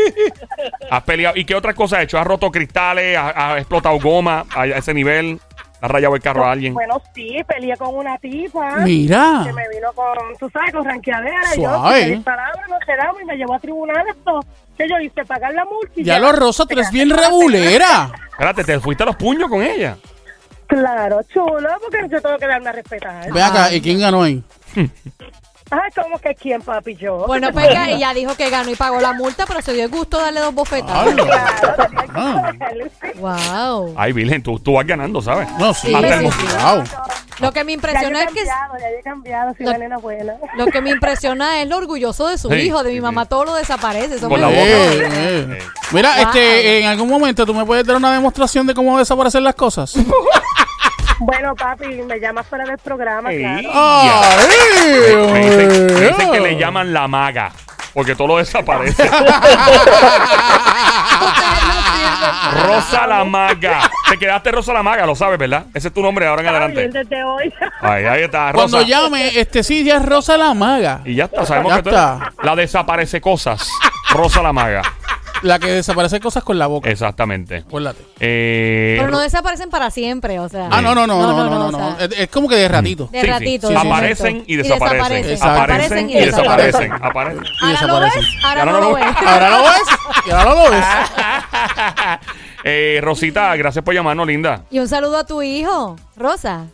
Has 0.90 1.02
peleado. 1.02 1.36
¿Y 1.36 1.44
qué 1.44 1.54
otras 1.56 1.74
cosas 1.74 1.98
has 1.98 2.04
hecho? 2.04 2.18
¿Has 2.18 2.26
roto 2.26 2.50
cristales? 2.50 3.18
¿Has, 3.18 3.32
has 3.34 3.58
explotado 3.58 3.98
goma 3.98 4.44
a, 4.54 4.62
a 4.62 4.66
ese 4.66 4.94
nivel? 4.94 5.40
¿Has 5.80 5.90
rayado 5.90 6.14
el 6.14 6.22
carro 6.22 6.44
a 6.44 6.52
alguien? 6.52 6.74
bueno, 6.74 7.02
sí, 7.12 7.38
peleé 7.46 7.76
con 7.76 7.96
una 7.96 8.16
tipa. 8.18 8.76
Mira. 8.76 9.42
Que 9.44 9.52
me 9.52 9.68
vino 9.68 9.92
con, 9.94 10.16
tú 10.38 10.48
sabes, 10.50 10.72
con 10.72 10.84
ranqueadera. 10.84 11.56
Y 11.56 11.62
yo, 11.62 11.68
Suave. 11.74 12.02
si 12.02 12.10
me 12.10 12.14
disparaba, 12.16 12.52
nos 12.68 12.78
quedamos 12.86 13.20
y 13.20 13.24
me 13.24 13.36
llevó 13.36 13.54
a 13.54 13.58
tribunales. 13.58 14.16
Esto, 14.16 14.40
que 14.78 14.88
yo 14.88 15.00
hice? 15.00 15.24
Pagar 15.24 15.52
la 15.54 15.64
multa. 15.64 15.92
y 15.96 16.04
Ya 16.04 16.20
lo 16.20 16.30
Rosa, 16.30 16.64
tú 16.64 16.74
eres 16.74 16.90
bien 16.92 17.10
rebulera. 17.10 18.12
Espérate, 18.30 18.62
¿te 18.64 18.78
fuiste 18.78 19.02
a 19.02 19.06
los 19.06 19.16
puños 19.16 19.48
con 19.48 19.62
ella? 19.62 19.96
Claro, 20.68 21.20
chulo, 21.24 21.68
porque 21.82 22.06
yo 22.08 22.22
tengo 22.22 22.38
que 22.38 22.46
darme 22.46 22.68
a 22.68 22.72
respetar. 22.72 23.32
Ve 23.32 23.42
acá, 23.42 23.72
¿y 23.74 23.80
quién 23.80 23.98
ganó 24.00 24.22
ahí? 24.22 24.42
Ay, 25.74 25.90
¿cómo 26.00 26.18
que 26.18 26.34
quién, 26.34 26.60
papi? 26.60 26.94
Yo. 26.96 27.24
Bueno, 27.26 27.48
pues 27.52 27.66
que 27.68 27.92
ella 27.94 28.12
dijo 28.12 28.34
que 28.36 28.50
ganó 28.50 28.70
y 28.70 28.76
pagó 28.76 29.00
la 29.00 29.14
multa, 29.14 29.46
pero 29.46 29.62
se 29.62 29.72
dio 29.72 29.84
el 29.84 29.90
gusto 29.90 30.18
darle 30.20 30.40
dos 30.40 30.54
bofetadas. 30.54 31.14
Claro, 31.14 31.74
tenía 31.88 32.02
que 32.04 32.10
Ah. 32.14 32.52
joderle. 32.58 32.90
Wow. 33.16 33.94
Ay, 33.96 34.12
Virgen, 34.12 34.42
tú, 34.42 34.58
tú 34.58 34.74
vas 34.74 34.86
ganando, 34.86 35.22
¿sabes? 35.22 35.48
No, 35.58 35.72
sí, 35.72 35.88
Sí, 35.88 35.94
Hasta 35.94 36.14
el 36.20 36.30
sí, 36.30 36.38
sí. 36.38 36.46
Wow. 36.62 36.84
Lo 37.40 37.52
que 37.52 37.64
me 37.64 37.72
Ya 37.72 37.76
yo 37.76 37.88
impresiona 37.88 38.20
he 38.20 38.24
es 38.24 38.28
que 38.32 38.44
cambiado, 38.44 38.74
ya 38.78 38.90
yo 38.90 38.96
he 38.98 39.02
cambiado, 39.02 39.54
soy 39.56 39.64
Lo- 39.64 39.70
una 39.70 39.78
nena 39.78 39.96
buena. 39.98 40.34
lo 40.56 40.66
que 40.66 40.80
me 40.82 40.90
impresiona 40.90 41.62
es 41.62 41.68
lo 41.68 41.78
orgulloso 41.78 42.28
de 42.28 42.36
su 42.38 42.48
Sí, 42.50 42.54
hijo, 42.56 42.82
de 42.82 42.90
sí, 42.90 42.94
mi 42.94 42.98
sí. 42.98 43.02
mamá 43.02 43.24
todo 43.24 43.46
lo 43.46 43.54
desaparece. 43.54 44.16
Eso 44.16 44.28
me 44.28 44.36
la 44.38 44.48
boca. 44.48 44.58
Eh, 44.60 45.08
eh. 45.10 45.58
Mira, 45.92 46.10
Wow. 46.16 46.24
este, 46.26 46.80
en 46.80 46.86
algún 46.86 47.08
momento 47.08 47.46
tú 47.46 47.54
me 47.54 47.64
puedes 47.64 47.86
dar 47.86 47.96
una 47.96 48.12
demostración 48.12 48.66
de 48.66 48.74
cómo 48.74 48.98
desaparecen 48.98 49.42
las 49.42 49.54
cosas. 49.54 49.94
Bueno, 51.24 51.54
papi, 51.54 51.86
me 52.02 52.18
llamas 52.18 52.46
fuera 52.48 52.64
del 52.64 52.78
programa, 52.78 53.30
claro. 53.30 53.68
Me, 54.48 55.32
me 55.32 55.40
dicen, 55.40 55.86
me 55.94 56.00
dicen 56.08 56.32
que 56.32 56.40
le 56.40 56.56
llaman 56.56 56.92
la 56.92 57.06
maga. 57.06 57.52
Porque 57.94 58.14
todo 58.16 58.26
lo 58.28 58.36
desaparece. 58.38 59.08
Rosa 62.66 63.06
la 63.06 63.24
maga. 63.24 63.90
Te 64.08 64.18
quedaste 64.18 64.50
Rosa 64.50 64.72
la 64.72 64.82
maga, 64.82 65.06
lo 65.06 65.14
sabes, 65.14 65.38
¿verdad? 65.38 65.66
Ese 65.74 65.88
es 65.88 65.94
tu 65.94 66.02
nombre 66.02 66.26
ahora 66.26 66.42
en 66.42 66.48
adelante. 66.48 66.80
bien 66.88 66.90
desde 66.92 67.22
hoy. 67.24 67.52
Ahí, 67.82 68.04
ahí 68.04 68.22
está, 68.22 68.52
Cuando 68.54 68.80
llame, 68.82 69.38
este 69.38 69.62
sí, 69.64 69.84
ya 69.84 69.96
es 69.96 70.06
Rosa 70.06 70.36
la 70.36 70.54
maga. 70.54 71.00
Y 71.04 71.14
ya 71.16 71.24
está, 71.24 71.44
sabemos 71.44 71.70
Ya 71.72 71.76
que 71.78 71.82
tú 71.82 71.88
está. 71.90 72.18
eres 72.22 72.34
la 72.42 72.56
desaparece 72.56 73.20
cosas. 73.20 73.68
Rosa 74.10 74.40
la 74.42 74.52
maga. 74.52 74.82
La 75.42 75.58
que 75.58 75.68
desaparece 75.68 76.20
cosas 76.20 76.42
con 76.44 76.58
la 76.58 76.66
boca. 76.66 76.88
Exactamente. 76.90 77.58
Acuérdate. 77.66 78.02
Eh, 78.20 78.96
Pero 78.98 79.10
no 79.10 79.20
desaparecen 79.20 79.70
para 79.70 79.90
siempre, 79.90 80.38
o 80.38 80.48
sea. 80.48 80.68
Ah, 80.70 80.80
no, 80.80 80.94
no, 80.94 81.06
no, 81.06 81.20
no, 81.20 81.32
no, 81.32 81.50
no, 81.50 81.66
o 81.66 81.70
no. 81.72 81.96
sea, 81.96 82.06
Es, 82.06 82.20
es 82.20 82.28
como 82.28 82.48
que 82.48 82.56
de 82.56 82.68
ratito. 82.68 83.08
de 83.12 83.20
sí, 83.20 83.26
ratito. 83.26 83.68
Sí, 83.68 83.74
sí, 83.74 83.80
sí. 83.80 83.86
Aparecen 83.88 84.44
y 84.46 84.52
Y 84.54 84.56
desaparecen. 84.56 85.30
Exacto. 85.32 85.60
Aparecen 85.62 86.10
y 86.10 86.14
desaparecen. 86.14 86.92
Aparecen. 86.92 87.42
Y 87.44 87.64
Ahora 87.64 87.86
lo 87.86 88.00
ves, 88.00 88.14
desaparecen. 88.14 88.44
ahora 88.44 88.60
Ahora 88.62 88.72
no 88.72 88.80
lo 88.80 88.88
lo 88.90 88.94
ves. 88.94 89.04
Ahora 89.26 89.50
lo 89.50 89.62
ves 89.62 89.82
y 90.26 90.30
ahora 90.30 90.54
lo 90.54 90.70
ves. 90.70 90.84
eh, 92.64 93.00
Rosita, 93.02 93.56
gracias 93.56 93.84
por 93.84 93.94
llamarnos, 93.94 94.26
linda. 94.26 94.62
Y 94.70 94.78
un 94.78 94.88
saludo 94.88 95.18
a 95.18 95.24
tu 95.26 95.42
hijo, 95.42 95.96
Rosa. 96.16 96.66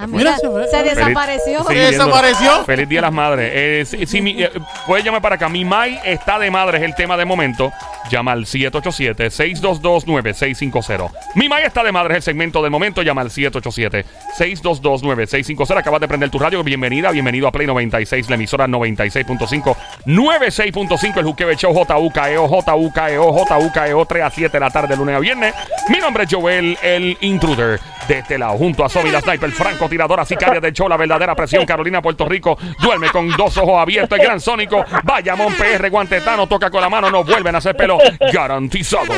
Ah, 0.00 0.06
Mira, 0.06 0.36
se 0.38 0.48
fue. 0.48 0.64
se 0.68 0.76
Feliz- 0.76 0.94
desapareció. 0.94 1.58
Sí, 1.60 1.66
¿Se 1.74 1.74
desapareció? 1.74 2.64
Feliz 2.64 2.88
Día 2.88 2.98
de 2.98 3.02
las 3.02 3.12
Madres. 3.12 3.50
Eh, 3.52 3.84
si, 3.84 4.06
si 4.06 4.20
mi- 4.22 4.40
eh, 4.42 4.48
puedes 4.86 5.04
llamar 5.04 5.20
para 5.20 5.34
acá. 5.34 5.48
Mi 5.48 5.64
Mai 5.64 5.98
está 6.04 6.38
de 6.38 6.50
madre, 6.52 6.78
es 6.78 6.84
el 6.84 6.94
tema 6.94 7.16
de 7.16 7.24
momento. 7.24 7.72
Llama 8.10 8.30
al 8.32 8.46
787-622-9650. 8.46 11.10
Mi 11.34 11.48
Mai 11.48 11.64
está 11.64 11.82
de 11.82 11.90
madre, 11.92 12.14
es 12.14 12.18
el 12.18 12.22
segmento 12.22 12.62
del 12.62 12.70
momento. 12.70 13.02
Llama 13.02 13.20
al 13.22 13.30
787-622-9650. 13.30 15.78
Acabas 15.78 16.00
de 16.00 16.08
prender 16.08 16.30
tu 16.30 16.38
radio. 16.38 16.62
Bienvenida, 16.62 17.10
bienvenido 17.10 17.48
a 17.48 17.52
Play 17.52 17.66
96, 17.66 18.28
la 18.30 18.36
emisora 18.36 18.66
96.5, 18.66 19.76
96.5, 20.06 21.18
el 21.18 21.24
Juquebe 21.26 21.56
Show, 21.56 21.74
JUKEO, 21.74 22.48
JUKEO, 22.48 23.44
JUKEO, 23.46 24.06
3 24.06 24.22
a 24.22 24.30
7 24.30 24.52
de 24.52 24.60
la 24.60 24.70
tarde, 24.70 24.96
lunes 24.96 25.16
a 25.16 25.18
viernes. 25.18 25.54
Mi 25.88 25.98
nombre 25.98 26.24
es 26.24 26.32
Joel, 26.32 26.78
el 26.82 27.16
intruder. 27.20 27.78
De 28.08 28.20
este 28.20 28.38
lado, 28.38 28.56
junto 28.56 28.82
a 28.86 28.88
Sobi, 28.88 29.10
la 29.10 29.20
sniper, 29.20 29.50
francotiradora, 29.88 30.24
sicaria 30.24 30.60
del 30.60 30.72
show, 30.72 30.88
la 30.88 30.96
verdadera 30.96 31.34
presión, 31.34 31.64
Carolina, 31.64 32.02
Puerto 32.02 32.28
Rico, 32.28 32.58
duerme 32.80 33.08
con 33.10 33.28
dos 33.30 33.56
ojos 33.56 33.80
abiertos, 33.80 34.18
el 34.18 34.24
gran 34.24 34.40
sónico, 34.40 34.84
Bayamón 35.04 35.54
PR, 35.54 35.88
guantetano, 35.90 36.46
toca 36.46 36.70
con 36.70 36.80
la 36.80 36.88
mano, 36.88 37.10
no 37.10 37.24
vuelven 37.24 37.54
a 37.54 37.58
hacer 37.58 37.76
pelo, 37.76 37.98
garantizado. 38.32 39.12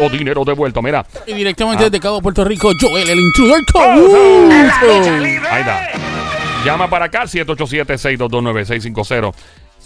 O 0.00 0.08
dinero 0.08 0.44
devuelto, 0.44 0.80
mira. 0.80 1.04
Y 1.26 1.34
directamente 1.34 1.84
desde 1.84 2.00
Cabo 2.00 2.22
Puerto 2.22 2.44
Rico, 2.44 2.70
Joel, 2.80 3.10
el 3.10 3.20
intruder 3.20 3.60
con 3.70 3.82
Ahí 5.50 5.60
está. 5.60 5.90
Llama 6.64 6.88
para 6.88 7.04
acá, 7.06 7.24
787-622-9650. 7.24 9.34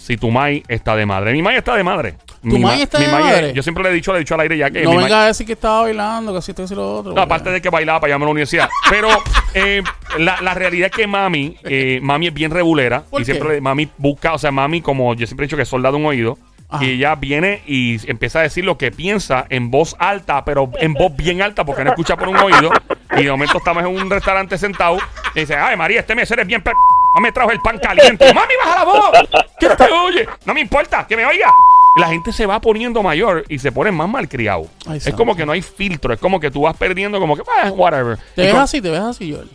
Si 0.06 0.16
tu 0.16 0.30
mai 0.30 0.62
está 0.68 0.94
de 0.94 1.04
madre. 1.04 1.32
Mi 1.32 1.42
mai 1.42 1.56
está 1.56 1.74
de 1.74 1.82
madre. 1.82 2.14
¿Tu 2.42 2.48
Mi 2.48 2.58
mai 2.60 2.76
ma- 2.76 2.82
está 2.84 2.98
mi 3.00 3.06
de 3.06 3.10
es- 3.10 3.18
madre? 3.18 3.52
yo 3.54 3.62
siempre 3.62 3.82
le 3.82 3.90
he 3.90 3.92
dicho, 3.92 4.12
le 4.12 4.18
he 4.18 4.20
dicho 4.20 4.34
al 4.34 4.40
aire 4.42 4.56
ya 4.56 4.70
que 4.70 4.82
No 4.84 4.90
mi 4.90 4.96
mai- 4.98 5.02
venga 5.04 5.24
a 5.24 5.26
decir 5.26 5.44
que 5.46 5.54
estaba 5.54 5.82
bailando, 5.82 6.30
que 6.32 6.38
así 6.38 6.52
y 6.56 6.74
lo 6.76 6.98
otro. 6.98 7.12
no, 7.12 7.20
aparte 7.20 7.50
de 7.50 7.60
que 7.60 7.70
bailaba 7.70 7.98
para 7.98 8.12
llamarme 8.12 8.24
a 8.24 8.28
la 8.28 8.30
universidad. 8.32 8.68
Pero 8.88 9.08
eh, 9.54 9.82
la, 10.18 10.40
la 10.42 10.54
realidad 10.54 10.90
es 10.92 10.96
que 10.96 11.06
mami, 11.08 11.56
eh, 11.64 11.98
mami 12.02 12.28
es 12.28 12.34
bien 12.34 12.52
regulera. 12.52 13.02
¿Por 13.02 13.20
y 13.20 13.24
qué? 13.24 13.32
siempre 13.32 13.60
mami 13.60 13.88
busca, 13.98 14.32
o 14.34 14.38
sea, 14.38 14.52
mami, 14.52 14.80
como 14.80 15.12
yo 15.14 15.26
siempre 15.26 15.44
he 15.44 15.48
dicho 15.48 15.56
que 15.56 15.64
es 15.64 15.68
soldado 15.68 15.96
un 15.96 16.06
oído. 16.06 16.38
Ajá. 16.68 16.84
Y 16.84 16.90
ella 16.90 17.14
viene 17.14 17.62
y 17.66 17.98
empieza 18.10 18.40
a 18.40 18.42
decir 18.42 18.64
lo 18.64 18.76
que 18.76 18.90
piensa 18.90 19.46
en 19.50 19.70
voz 19.70 19.94
alta, 20.00 20.44
pero 20.44 20.70
en 20.80 20.94
voz 20.94 21.16
bien 21.16 21.40
alta 21.40 21.64
porque 21.64 21.84
no 21.84 21.90
escucha 21.90 22.16
por 22.16 22.28
un 22.28 22.36
oído. 22.36 22.70
Y 23.16 23.22
de 23.22 23.30
momento 23.30 23.58
estamos 23.58 23.84
en 23.84 23.88
un 23.88 24.10
restaurante 24.10 24.58
sentado 24.58 24.98
y 25.36 25.40
dice, 25.40 25.54
ay 25.54 25.76
María, 25.76 26.00
este 26.00 26.14
mesero 26.16 26.42
es 26.42 26.48
bien... 26.48 26.62
pe- 26.62 26.72
No 27.16 27.22
me 27.22 27.32
trajo 27.32 27.50
el 27.50 27.60
pan 27.60 27.78
caliente. 27.78 28.26
Mami, 28.34 28.52
baja 28.62 28.78
la 28.78 28.84
voz. 28.84 29.10
¿Qué 29.58 29.68
te 29.70 29.84
oye? 30.06 30.28
No 30.44 30.52
me 30.54 30.60
importa, 30.60 31.06
que 31.06 31.16
me 31.16 31.24
oiga. 31.24 31.52
La 31.96 32.08
gente 32.08 32.30
se 32.30 32.44
va 32.44 32.60
poniendo 32.60 33.02
mayor 33.02 33.44
y 33.48 33.58
se 33.58 33.72
pone 33.72 33.90
más 33.90 34.06
malcriado. 34.08 34.66
Ay, 34.86 34.98
Es 34.98 35.04
santo. 35.04 35.16
como 35.16 35.34
que 35.34 35.46
no 35.46 35.52
hay 35.52 35.62
filtro. 35.62 36.12
Es 36.12 36.20
como 36.20 36.38
que 36.38 36.50
tú 36.50 36.62
vas 36.62 36.76
perdiendo 36.76 37.18
como 37.18 37.34
que, 37.34 37.42
"Ah, 37.62 37.70
whatever. 37.70 38.18
¿Te 38.34 38.42
ves 38.42 38.54
así? 38.54 38.82
¿Te 38.82 38.90
ves 38.90 39.00
así, 39.00 39.32
Joel? 39.32 39.48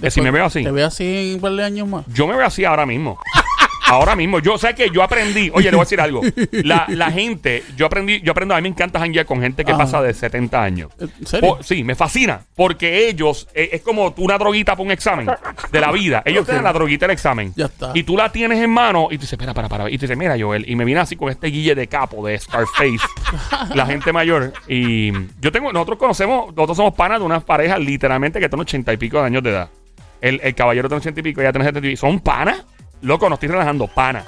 Que 0.00 0.10
si 0.10 0.22
me 0.22 0.30
veo 0.30 0.46
así. 0.46 0.64
¿Te 0.64 0.70
ves 0.70 0.86
así 0.86 1.28
en 1.28 1.34
un 1.34 1.40
par 1.42 1.52
de 1.52 1.62
años 1.64 1.86
más? 1.86 2.04
Yo 2.08 2.26
me 2.26 2.34
veo 2.34 2.46
así 2.46 2.64
ahora 2.64 2.86
mismo. 2.86 3.18
Ahora 3.92 4.16
mismo. 4.16 4.38
Yo 4.38 4.56
sé 4.56 4.74
que 4.74 4.88
yo 4.88 5.02
aprendí. 5.02 5.50
Oye, 5.52 5.64
le 5.70 5.76
voy 5.76 5.82
a 5.82 5.84
decir 5.84 6.00
algo. 6.00 6.22
La, 6.52 6.86
la 6.88 7.10
gente, 7.10 7.62
yo 7.76 7.84
aprendí, 7.86 8.22
yo 8.22 8.32
aprendo, 8.32 8.54
a 8.54 8.56
mí 8.56 8.62
me 8.62 8.68
encanta 8.68 8.98
janguear 8.98 9.26
con 9.26 9.40
gente 9.42 9.64
que 9.66 9.72
Ajá. 9.72 9.82
pasa 9.82 10.00
de 10.00 10.14
70 10.14 10.62
años. 10.62 10.90
¿En 10.98 11.26
serio? 11.26 11.56
Po- 11.56 11.62
sí, 11.62 11.84
me 11.84 11.94
fascina. 11.94 12.40
Porque 12.56 13.08
ellos, 13.08 13.48
eh, 13.54 13.68
es 13.72 13.82
como 13.82 14.14
una 14.16 14.38
droguita 14.38 14.72
para 14.72 14.82
un 14.84 14.90
examen 14.92 15.28
de 15.70 15.80
la 15.80 15.92
vida. 15.92 16.22
Ellos 16.24 16.46
te 16.46 16.54
dan 16.54 16.64
la 16.64 16.72
droguita 16.72 17.06
del 17.06 17.12
examen. 17.12 17.52
Ya 17.54 17.66
está. 17.66 17.90
Y 17.94 18.02
tú 18.04 18.16
la 18.16 18.32
tienes 18.32 18.58
en 18.62 18.70
mano 18.70 19.08
y 19.10 19.16
tú 19.16 19.22
dices, 19.22 19.34
espera, 19.34 19.52
para, 19.52 19.68
para. 19.68 19.90
Y 19.90 19.98
tú 19.98 20.02
dices, 20.02 20.16
mira, 20.16 20.36
Joel. 20.40 20.64
Y 20.66 20.74
me 20.74 20.84
viene 20.86 21.00
así 21.00 21.16
con 21.16 21.28
este 21.28 21.48
guille 21.48 21.74
de 21.74 21.86
capo 21.86 22.26
de 22.26 22.38
Scarface. 22.38 22.96
la 23.74 23.84
gente 23.84 24.10
mayor. 24.12 24.52
Y 24.68 25.12
yo 25.40 25.52
tengo, 25.52 25.70
nosotros 25.72 25.98
conocemos, 25.98 26.46
nosotros 26.54 26.76
somos 26.78 26.94
panas 26.94 27.18
de 27.18 27.26
unas 27.26 27.44
parejas 27.44 27.78
literalmente 27.78 28.40
que 28.40 28.48
tienen 28.48 28.62
ochenta 28.62 28.92
y 28.92 28.96
pico 28.96 29.18
de 29.18 29.26
años 29.26 29.42
de 29.42 29.50
edad. 29.50 29.68
El, 30.22 30.40
el 30.42 30.54
caballero 30.54 30.88
tiene 30.88 31.00
ochenta 31.00 31.20
y 31.20 31.22
pico, 31.24 31.40
ella 31.42 31.52
tiene 31.52 31.66
setenta 31.66 31.86
y 31.86 31.90
pico. 31.90 32.00
Son 32.00 32.20
panas. 32.20 32.64
Loco, 33.02 33.28
nos 33.28 33.36
estoy 33.36 33.48
relajando. 33.50 33.86
Pana. 33.88 34.24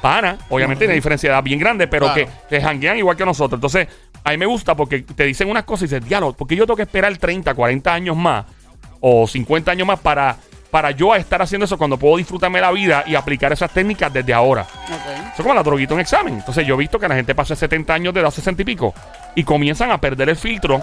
Pana. 0.00 0.38
Obviamente 0.50 0.84
una 0.84 0.94
diferencia 0.94 1.28
de 1.30 1.34
edad 1.34 1.42
bien 1.42 1.58
grande, 1.58 1.88
pero 1.88 2.06
Claro. 2.12 2.26
que 2.48 2.56
que 2.56 2.60
janguean 2.62 2.96
igual 2.98 3.16
que 3.16 3.24
nosotros. 3.24 3.58
Entonces, 3.58 3.88
a 4.24 4.30
mí 4.30 4.36
me 4.38 4.46
gusta 4.46 4.74
porque 4.76 5.02
te 5.02 5.24
dicen 5.24 5.50
unas 5.50 5.64
cosas 5.64 5.90
y 5.90 5.94
dices, 5.94 6.08
diablo, 6.08 6.32
porque 6.34 6.54
yo 6.56 6.64
tengo 6.66 6.76
que 6.76 6.82
esperar 6.82 7.16
30, 7.16 7.52
40 7.54 7.92
años 7.92 8.16
más 8.16 8.44
o 9.00 9.26
50 9.26 9.70
años 9.72 9.86
más 9.86 9.98
para, 10.00 10.36
para 10.70 10.90
yo 10.90 11.14
estar 11.14 11.40
haciendo 11.42 11.64
eso 11.64 11.78
cuando 11.78 11.96
puedo 11.98 12.16
disfrutarme 12.16 12.60
la 12.60 12.70
vida 12.72 13.02
y 13.06 13.14
aplicar 13.14 13.52
esas 13.52 13.70
técnicas 13.72 14.12
desde 14.12 14.32
ahora. 14.34 14.62
Ok. 14.62 14.88
Eso 15.18 15.32
es 15.38 15.42
como 15.42 15.54
la 15.54 15.62
droguita 15.62 15.94
en 15.94 16.00
examen. 16.00 16.34
Entonces 16.34 16.66
yo 16.66 16.74
he 16.74 16.78
visto 16.78 16.98
que 16.98 17.08
la 17.08 17.14
gente 17.14 17.34
pasa 17.34 17.56
70 17.56 17.94
años 17.94 18.12
de 18.14 18.20
edad, 18.20 18.30
60 18.30 18.62
y 18.62 18.64
pico, 18.64 18.94
y 19.34 19.44
comienzan 19.44 19.90
a 19.90 19.98
perder 19.98 20.28
el 20.28 20.36
filtro 20.36 20.82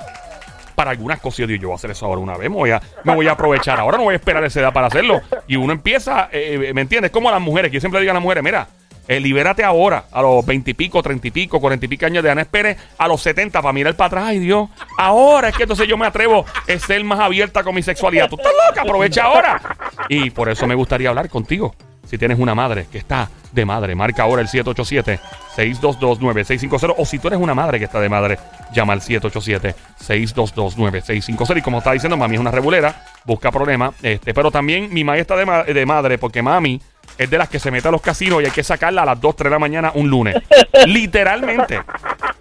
para 0.75 0.91
algunas 0.91 1.19
cosas. 1.19 1.39
Yo 1.39 1.47
digo, 1.47 1.61
yo 1.61 1.67
voy 1.69 1.75
a 1.75 1.77
hacer 1.77 1.91
eso 1.91 2.05
ahora 2.05 2.19
una 2.19 2.37
vez, 2.37 2.49
me 2.49 2.55
voy 2.55 2.71
a, 2.71 2.81
me 3.03 3.15
voy 3.15 3.27
a 3.27 3.31
aprovechar 3.31 3.79
ahora, 3.79 3.97
no 3.97 4.03
voy 4.03 4.13
a 4.13 4.17
esperar 4.17 4.43
esa 4.43 4.59
edad 4.59 4.73
para 4.73 4.87
hacerlo. 4.87 5.21
Y 5.47 5.55
uno 5.55 5.73
empieza, 5.73 6.29
eh, 6.31 6.71
¿me 6.73 6.81
entiendes? 6.81 7.11
Como 7.11 7.29
a 7.29 7.31
las 7.31 7.41
mujeres, 7.41 7.71
que 7.71 7.75
yo 7.75 7.81
siempre 7.81 7.99
digo 8.01 8.11
a 8.11 8.13
las 8.13 8.23
mujeres, 8.23 8.43
mira, 8.43 8.67
eh, 9.07 9.19
libérate 9.19 9.63
ahora, 9.63 10.05
a 10.11 10.21
los 10.21 10.43
20 10.45 10.71
y 10.71 10.73
pico, 10.73 11.03
30 11.03 11.27
y 11.27 11.31
pico, 11.31 11.61
40 11.61 11.85
y 11.85 11.89
pico 11.89 12.05
años 12.07 12.23
de 12.23 12.33
no 12.33 12.41
esperes 12.41 12.77
a 12.97 13.07
los 13.07 13.21
70 13.21 13.61
para 13.61 13.71
mirar 13.71 13.95
para 13.95 14.07
atrás, 14.07 14.23
ay 14.27 14.39
Dios, 14.39 14.69
ahora 14.97 15.49
es 15.49 15.55
que 15.55 15.63
entonces 15.63 15.87
yo 15.87 15.95
me 15.95 16.07
atrevo 16.07 16.43
a 16.67 16.79
ser 16.79 17.03
más 17.03 17.19
abierta 17.19 17.63
con 17.63 17.75
mi 17.75 17.83
sexualidad. 17.83 18.29
Tú 18.29 18.37
estás 18.37 18.53
loca, 18.67 18.81
aprovecha 18.81 19.23
ahora. 19.25 19.61
Y 20.09 20.31
por 20.31 20.49
eso 20.49 20.65
me 20.65 20.73
gustaría 20.73 21.09
hablar 21.09 21.29
contigo. 21.29 21.75
Si 22.05 22.17
tienes 22.17 22.39
una 22.39 22.55
madre 22.55 22.87
que 22.91 22.97
está 22.97 23.29
de 23.51 23.65
madre, 23.65 23.93
marca 23.95 24.23
ahora 24.23 24.41
el 24.41 24.47
787-622-9650. 24.47 26.95
O 26.97 27.05
si 27.05 27.19
tú 27.19 27.27
eres 27.27 27.39
una 27.39 27.53
madre 27.53 27.77
que 27.79 27.85
está 27.85 27.99
de 27.99 28.09
madre, 28.09 28.39
llama 28.73 28.93
al 28.93 29.01
787-622-9650. 29.01 31.57
Y 31.57 31.61
como 31.61 31.77
está 31.79 31.91
diciendo, 31.91 32.15
mami 32.17 32.35
es 32.35 32.41
una 32.41 32.51
regulera, 32.51 33.03
busca 33.25 33.51
problemas. 33.51 33.93
Este, 34.01 34.33
pero 34.33 34.49
también 34.51 34.91
mi 34.93 35.03
madre 35.03 35.21
está 35.21 35.35
de, 35.35 35.45
ma- 35.45 35.63
de 35.63 35.85
madre 35.85 36.17
porque 36.17 36.41
mami 36.41 36.81
es 37.17 37.29
de 37.29 37.37
las 37.37 37.47
que 37.49 37.59
se 37.59 37.71
mete 37.71 37.87
a 37.87 37.91
los 37.91 38.01
casinos 38.01 38.41
y 38.41 38.45
hay 38.45 38.51
que 38.51 38.63
sacarla 38.63 39.03
a 39.03 39.05
las 39.05 39.21
2, 39.21 39.35
3 39.35 39.45
de 39.45 39.51
la 39.55 39.59
mañana 39.59 39.91
un 39.95 40.09
lunes. 40.09 40.35
Literalmente. 40.85 41.81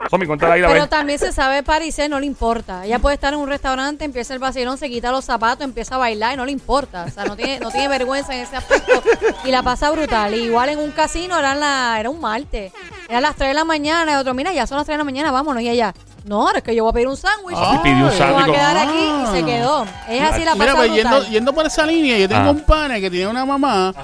Eso 0.07 0.19
me 0.19 0.27
cuenta 0.27 0.49
la. 0.57 0.69
Pero 0.69 0.89
también 0.89 1.19
se 1.19 1.33
sabe 1.33 1.63
parecer, 1.63 2.11
no 2.11 2.21
le 2.21 2.27
importa. 2.27 2.85
Ella 2.85 2.99
puede 2.99 3.15
estar 3.15 3.33
en 3.33 3.41
un 3.41 3.49
restaurante, 3.49 4.05
empieza 4.05 4.35
el 4.35 4.39
vacilón, 4.41 4.77
se 4.79 4.89
quita 4.91 5.11
los 5.11 5.25
zapatos, 5.25 5.65
empieza 5.65 5.95
a 5.95 5.99
bailar 5.99 6.35
y 6.35 6.37
no 6.37 6.45
le 6.45 6.53
importa. 6.53 7.05
O 7.09 7.11
sea, 7.11 7.25
no 7.25 7.37
tiene, 7.37 7.59
no 7.61 7.71
tiene 7.71 7.89
vergüenza 7.89 8.35
en 8.35 8.41
ese 8.41 8.57
aspecto 8.57 9.03
y 9.45 9.51
la 9.51 9.63
pasa 9.63 9.91
brutal. 9.91 10.35
Y 10.35 10.45
igual 10.45 10.69
en 10.69 10.79
un 10.79 10.91
casino 10.91 11.39
era, 11.39 11.55
la, 11.55 11.97
era 11.99 12.11
un 12.11 12.21
martes. 12.21 12.73
Eran 13.09 13.23
las 13.23 13.37
3 13.37 13.49
de 13.49 13.55
la 13.55 13.65
mañana 13.65 14.13
y 14.13 14.15
otro, 14.17 14.35
mira, 14.35 14.53
ya 14.53 14.67
son 14.67 14.77
las 14.79 14.87
3 14.87 14.95
de 14.95 14.99
la 14.99 15.05
mañana, 15.05 15.31
vámonos. 15.31 15.63
Y 15.63 15.69
ella, 15.69 15.95
no, 16.25 16.51
es 16.53 16.63
que 16.63 16.75
yo 16.75 16.85
voy 16.85 16.91
a 16.91 16.95
pedir 16.95 17.09
un 17.09 17.17
sándwich. 17.17 17.57
Ah, 17.59 17.81
pidió 17.83 17.97
un 17.97 18.03
voy 18.05 18.15
a 18.15 18.19
sándwich. 18.19 18.47
quedar 18.55 18.77
aquí 18.77 18.99
y 18.99 19.25
Ah. 19.25 19.31
se 19.33 19.45
quedó. 19.45 19.87
Es 20.09 20.23
así 20.23 20.45
la 20.45 20.55
Mira, 20.55 20.67
pasa 20.67 20.77
pues 20.77 20.91
brutal. 20.93 21.13
yendo, 21.13 21.29
yendo 21.31 21.53
por 21.55 21.67
esa 21.67 21.87
línea, 21.87 22.19
yo 22.19 22.29
tengo 22.29 22.49
Ah. 22.49 22.53
un 22.53 22.61
pana 22.61 23.01
que 23.01 23.11
tiene 23.11 23.27
una 23.29 23.45
mamá, 23.45 23.95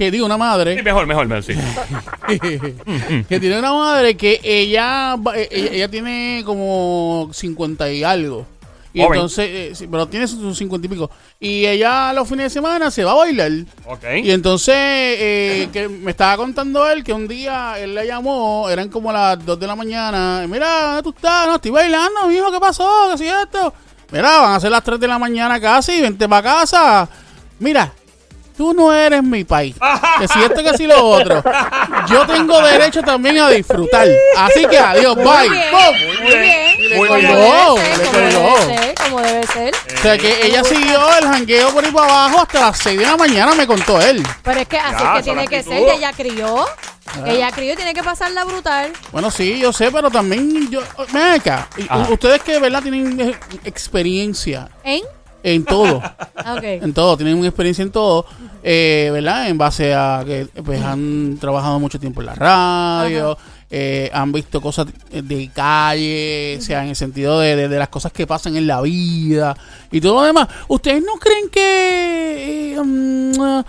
que 0.00 0.10
digo, 0.10 0.24
una 0.24 0.36
Sí, 0.36 0.40
madre, 0.40 0.82
mejor, 0.82 1.06
mejor, 1.06 1.26
mejor, 1.28 1.44
sí. 1.44 1.52
que 3.28 3.38
tiene 3.40 3.58
una 3.58 3.72
madre 3.74 4.16
que 4.16 4.40
ella, 4.42 5.14
va- 5.16 5.36
eh, 5.38 5.48
ella, 5.50 5.70
ella 5.72 5.88
tiene 5.90 6.42
como 6.46 7.28
50 7.32 7.90
y 7.92 8.02
algo. 8.02 8.46
Y 8.92 9.00
Joven. 9.02 9.14
entonces, 9.14 9.46
eh, 9.48 9.70
sí, 9.74 9.86
pero 9.88 10.08
tiene 10.08 10.26
sus 10.26 10.56
50 10.58 10.86
y 10.86 10.88
pico. 10.90 11.10
Y 11.38 11.64
ella 11.66 12.12
los 12.12 12.26
fines 12.28 12.44
de 12.46 12.50
semana 12.50 12.90
se 12.90 13.04
va 13.04 13.12
a 13.12 13.16
bailar. 13.16 13.52
Ok. 13.86 14.02
Y 14.24 14.30
entonces, 14.32 14.74
eh, 14.74 15.68
que 15.72 15.88
me 15.88 16.10
estaba 16.10 16.36
contando 16.38 16.88
él 16.90 17.04
que 17.04 17.12
un 17.12 17.28
día 17.28 17.78
él 17.78 17.94
le 17.94 18.06
llamó, 18.06 18.68
eran 18.70 18.88
como 18.88 19.12
las 19.12 19.44
2 19.44 19.60
de 19.60 19.66
la 19.66 19.76
mañana. 19.76 20.44
Mira, 20.48 20.86
¿dónde 20.86 21.02
tú 21.02 21.10
estás? 21.10 21.46
No, 21.46 21.56
estoy 21.56 21.70
bailando, 21.70 22.26
mijo, 22.26 22.50
¿qué 22.50 22.58
pasó? 22.58 22.88
¿Qué 23.16 23.26
es 23.28 23.32
esto? 23.44 23.72
Mira, 24.12 24.38
van 24.40 24.54
a 24.54 24.60
ser 24.60 24.70
las 24.72 24.82
3 24.82 24.98
de 24.98 25.06
la 25.06 25.18
mañana 25.18 25.60
casi, 25.60 26.00
vente 26.00 26.28
para 26.28 26.42
casa. 26.42 27.08
Mira, 27.60 27.92
tú 28.60 28.74
no 28.74 28.92
eres 28.92 29.22
mi 29.22 29.42
país. 29.44 29.74
Que 30.20 30.28
si 30.28 30.38
esto, 30.42 30.62
que 30.62 30.76
si 30.76 30.86
lo 30.86 31.02
otro. 31.02 31.42
Yo 32.10 32.26
tengo 32.26 32.60
derecho 32.60 33.00
también 33.00 33.38
a 33.38 33.48
disfrutar. 33.48 34.06
Así 34.36 34.66
que 34.66 34.78
adiós, 34.78 35.16
bye. 35.16 35.48
Muy 35.48 35.48
bien, 35.48 36.22
muy 36.22 36.36
bien. 36.36 36.90
Le 36.90 36.96
Como 36.96 37.08
colgó, 37.08 37.74
debe 37.76 37.96
ser, 37.96 37.98
le 37.98 38.34
como 38.34 38.42
colgó. 38.42 38.58
debe 38.66 38.76
ser, 38.76 38.94
como 38.96 39.20
debe 39.22 39.46
ser. 39.46 39.74
O 39.74 40.02
sea 40.02 40.18
que 40.18 40.46
ella 40.46 40.62
siguió 40.62 41.00
el 41.18 41.24
jangueo 41.24 41.70
por 41.70 41.82
ahí 41.82 41.90
para 41.90 42.06
abajo 42.06 42.40
hasta 42.42 42.60
las 42.60 42.78
6 42.80 42.98
de 43.00 43.06
la 43.06 43.16
mañana, 43.16 43.54
me 43.54 43.66
contó 43.66 43.98
él. 43.98 44.22
Pero 44.42 44.60
es 44.60 44.68
que 44.68 44.78
así 44.78 45.02
Ya, 45.02 45.12
es 45.12 45.16
que 45.16 45.22
tiene 45.22 45.48
que 45.48 45.62
ser, 45.62 45.86
que 45.86 45.94
ella 45.94 46.12
crió. 46.12 46.66
Que 47.24 47.30
ella 47.36 47.50
crió 47.52 47.72
y 47.72 47.76
tiene 47.76 47.94
que 47.94 48.02
pasarla 48.02 48.44
brutal. 48.44 48.92
Bueno, 49.10 49.30
sí, 49.30 49.58
yo 49.58 49.72
sé, 49.72 49.90
pero 49.90 50.10
también 50.10 50.70
yo. 50.70 50.82
Ven 51.12 51.32
acá. 51.40 51.66
Ustedes 52.10 52.42
que, 52.42 52.58
¿verdad? 52.58 52.82
Tienen 52.82 53.18
eh, 53.20 53.34
experiencia 53.64 54.68
¿En? 54.84 55.02
En 55.42 55.64
todo. 55.64 56.02
Ah, 56.42 56.58
en 56.62 56.94
todo, 56.94 57.18
tienen 57.18 57.36
una 57.36 57.48
experiencia 57.48 57.82
en 57.82 57.90
todo, 57.90 58.24
eh, 58.62 59.10
¿verdad? 59.12 59.50
En 59.50 59.58
base 59.58 59.92
a 59.92 60.22
que 60.26 60.46
pues, 60.64 60.82
han 60.82 61.36
trabajado 61.38 61.78
mucho 61.78 62.00
tiempo 62.00 62.22
en 62.22 62.26
la 62.28 62.34
radio, 62.34 63.36
eh, 63.70 64.10
han 64.14 64.32
visto 64.32 64.58
cosas 64.62 64.86
de 65.12 65.50
calle, 65.54 66.56
o 66.58 66.62
sea, 66.62 66.82
en 66.82 66.88
el 66.88 66.96
sentido 66.96 67.38
de, 67.40 67.56
de- 67.56 67.68
de 67.68 67.78
las 67.78 67.88
cosas 67.90 68.10
que 68.10 68.26
pasan 68.26 68.56
en 68.56 68.66
la 68.66 68.80
vida 68.80 69.54
y 69.92 70.00
todo 70.00 70.14
lo 70.20 70.22
demás. 70.26 70.48
¿Ustedes 70.68 71.02
no 71.04 71.12
creen 71.20 71.50
que... 71.50 72.72
eh, 72.74 72.82
mm, 72.82 73.32
ah, 73.42 73.64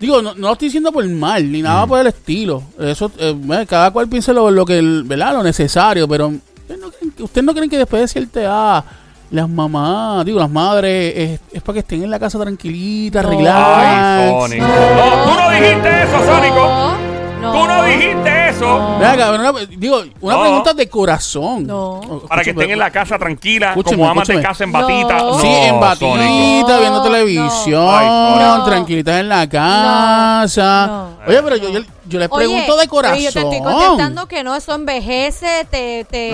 Digo, 0.00 0.22
no, 0.22 0.34
no 0.34 0.46
lo 0.48 0.52
estoy 0.54 0.68
diciendo 0.68 0.90
por 0.92 1.06
mal, 1.06 1.52
ni 1.52 1.60
nada 1.60 1.86
por 1.86 2.00
el 2.00 2.06
estilo. 2.06 2.62
Eso, 2.80 3.10
eh, 3.18 3.66
cada 3.68 3.90
cual 3.90 4.08
piensa 4.08 4.32
lo, 4.32 4.50
lo 4.50 4.64
que, 4.64 4.78
el- 4.78 5.02
¿verdad? 5.04 5.34
Lo 5.34 5.42
necesario, 5.42 6.08
pero 6.08 6.28
¿ustedes 6.28 6.80
no 6.80 6.90
creen 6.90 7.10
que, 7.12 7.22
¿ustedes 7.22 7.44
no 7.44 7.52
creen 7.54 7.70
que 7.70 7.78
después 7.78 8.00
de 8.02 8.08
cierta 8.08 8.40
edad, 8.40 8.84
las 9.30 9.48
mamás, 9.48 10.24
digo, 10.24 10.38
las 10.38 10.50
madres, 10.50 11.12
es, 11.16 11.40
es 11.52 11.62
para 11.62 11.74
que 11.74 11.80
estén 11.80 12.02
en 12.04 12.10
la 12.10 12.18
casa 12.18 12.38
tranquilitas, 12.38 13.24
No. 13.24 13.30
Ay, 13.38 14.28
Sónico. 14.30 14.66
No, 14.66 15.24
tú 15.24 15.40
no 15.40 15.50
dijiste 15.50 16.02
eso, 16.02 16.24
Sónico. 16.26 16.92
No. 17.40 17.52
Tú 17.52 17.66
no 17.68 17.82
dijiste 17.84 18.48
eso. 18.48 18.66
No. 18.66 18.98
Ven 18.98 19.08
acá, 19.10 19.30
una- 19.30 19.52
digo, 19.68 20.02
una 20.20 20.34
No. 20.36 20.40
pregunta 20.42 20.72
de 20.74 20.88
corazón. 20.88 21.66
No. 21.66 22.00
Para 22.28 22.42
que 22.42 22.50
estén 22.50 22.70
en 22.70 22.78
la 22.78 22.90
casa 22.90 23.18
tranquila, 23.18 23.68
Escúcheme, 23.70 23.96
como 23.98 24.10
amas 24.10 24.26
de 24.26 24.40
casa 24.40 24.64
en 24.64 24.72
batita. 24.72 25.18
No. 25.18 25.38
Sí, 25.38 25.46
en 25.46 25.78
batita, 25.78 26.06
Sónico. 26.06 26.80
viendo 26.80 27.02
televisión, 27.02 27.84
no. 27.84 27.96
Ay, 27.96 28.58
no. 28.58 28.64
tranquilitas 28.64 29.20
en 29.20 29.28
la 29.28 29.48
casa. 29.48 30.86
No. 30.86 31.08
Oye, 31.28 31.42
pero 31.42 31.56
yo, 31.56 31.68
yo, 31.70 31.80
yo 32.08 32.18
les 32.18 32.28
pregunto 32.28 32.72
Oye, 32.72 32.80
de 32.82 32.88
corazón. 32.88 33.18
yo 33.18 33.32
te 33.32 33.38
estoy 33.40 33.60
contestando 33.60 34.26
que 34.26 34.42
no, 34.42 34.54
eso 34.56 34.74
envejece, 34.74 35.66
te, 35.70 36.04
te, 36.10 36.32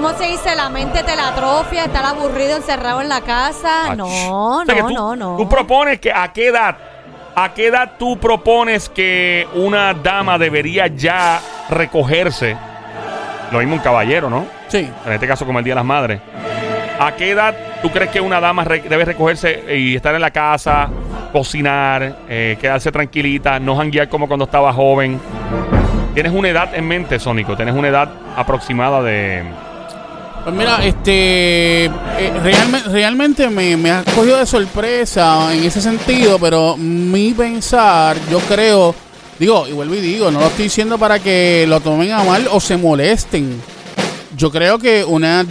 ¿cómo 0.00 0.16
se 0.16 0.26
dice? 0.28 0.54
La 0.54 0.68
mente 0.68 1.02
te 1.02 1.16
la 1.16 1.28
atrofia, 1.28 1.84
estar 1.86 2.04
aburrido, 2.04 2.56
encerrado 2.56 3.00
en 3.00 3.08
la 3.08 3.20
casa. 3.20 3.90
Ach. 3.90 3.96
No, 3.96 4.58
O 4.60 4.64
sea 4.64 4.74
que 4.76 4.82
no, 4.82 4.88
tú, 4.88 4.94
no, 4.94 5.16
no. 5.16 5.36
Tú 5.36 5.48
propones 5.48 5.98
que 5.98 6.12
a 6.12 6.32
qué 6.32 6.46
edad, 6.48 6.76
a 7.34 7.52
qué 7.52 7.66
edad 7.66 7.92
tú 7.98 8.16
propones 8.16 8.88
que 8.88 9.48
una 9.54 9.94
dama 9.94 10.38
debería 10.38 10.86
ya 10.86 11.40
recogerse. 11.68 12.56
Lo 13.50 13.58
mismo 13.58 13.74
un 13.74 13.80
caballero, 13.80 14.30
¿no? 14.30 14.46
Sí. 14.68 14.88
En 15.04 15.12
este 15.12 15.26
caso 15.26 15.44
como 15.44 15.58
el 15.58 15.64
Día 15.64 15.72
de 15.72 15.76
las 15.76 15.84
Madres. 15.84 16.20
¿A 17.00 17.12
qué 17.16 17.30
edad 17.32 17.54
tú 17.82 17.90
crees 17.90 18.10
que 18.10 18.20
una 18.20 18.38
dama 18.40 18.62
re- 18.62 18.82
debe 18.82 19.04
recogerse 19.04 19.64
y 19.76 19.96
estar 19.96 20.14
en 20.14 20.20
la 20.20 20.30
casa, 20.30 20.88
cocinar, 21.32 22.18
eh, 22.28 22.56
quedarse 22.60 22.92
tranquilita, 22.92 23.58
no 23.58 23.74
janguear 23.76 24.08
como 24.08 24.28
cuando 24.28 24.44
estaba 24.44 24.72
joven? 24.72 25.20
¿Tienes 26.14 26.32
una 26.32 26.48
edad 26.50 26.72
en 26.74 26.86
mente, 26.86 27.18
Sónico? 27.18 27.56
¿Tienes 27.56 27.74
una 27.74 27.88
edad 27.88 28.08
aproximada 28.36 29.02
de...? 29.02 29.42
Pues 30.44 30.56
mira, 30.56 30.84
este 30.84 31.84
eh, 31.86 31.90
realme- 32.42 32.82
realmente 32.84 33.48
me, 33.50 33.76
me 33.76 33.90
ha 33.90 34.02
cogido 34.14 34.38
de 34.38 34.46
sorpresa 34.46 35.52
en 35.54 35.62
ese 35.64 35.80
sentido, 35.82 36.38
pero 36.38 36.76
mi 36.76 37.32
pensar, 37.32 38.16
yo 38.30 38.38
creo, 38.40 38.94
digo, 39.38 39.66
y 39.68 39.72
vuelvo 39.72 39.94
y 39.94 40.00
digo, 40.00 40.30
no 40.30 40.40
lo 40.40 40.46
estoy 40.46 40.64
diciendo 40.64 40.96
para 40.96 41.18
que 41.18 41.66
lo 41.68 41.80
tomen 41.80 42.12
a 42.12 42.24
mal 42.24 42.48
o 42.50 42.60
se 42.60 42.76
molesten. 42.78 43.60
Yo 44.36 44.50
creo 44.50 44.78
que 44.78 45.04
una 45.04 45.44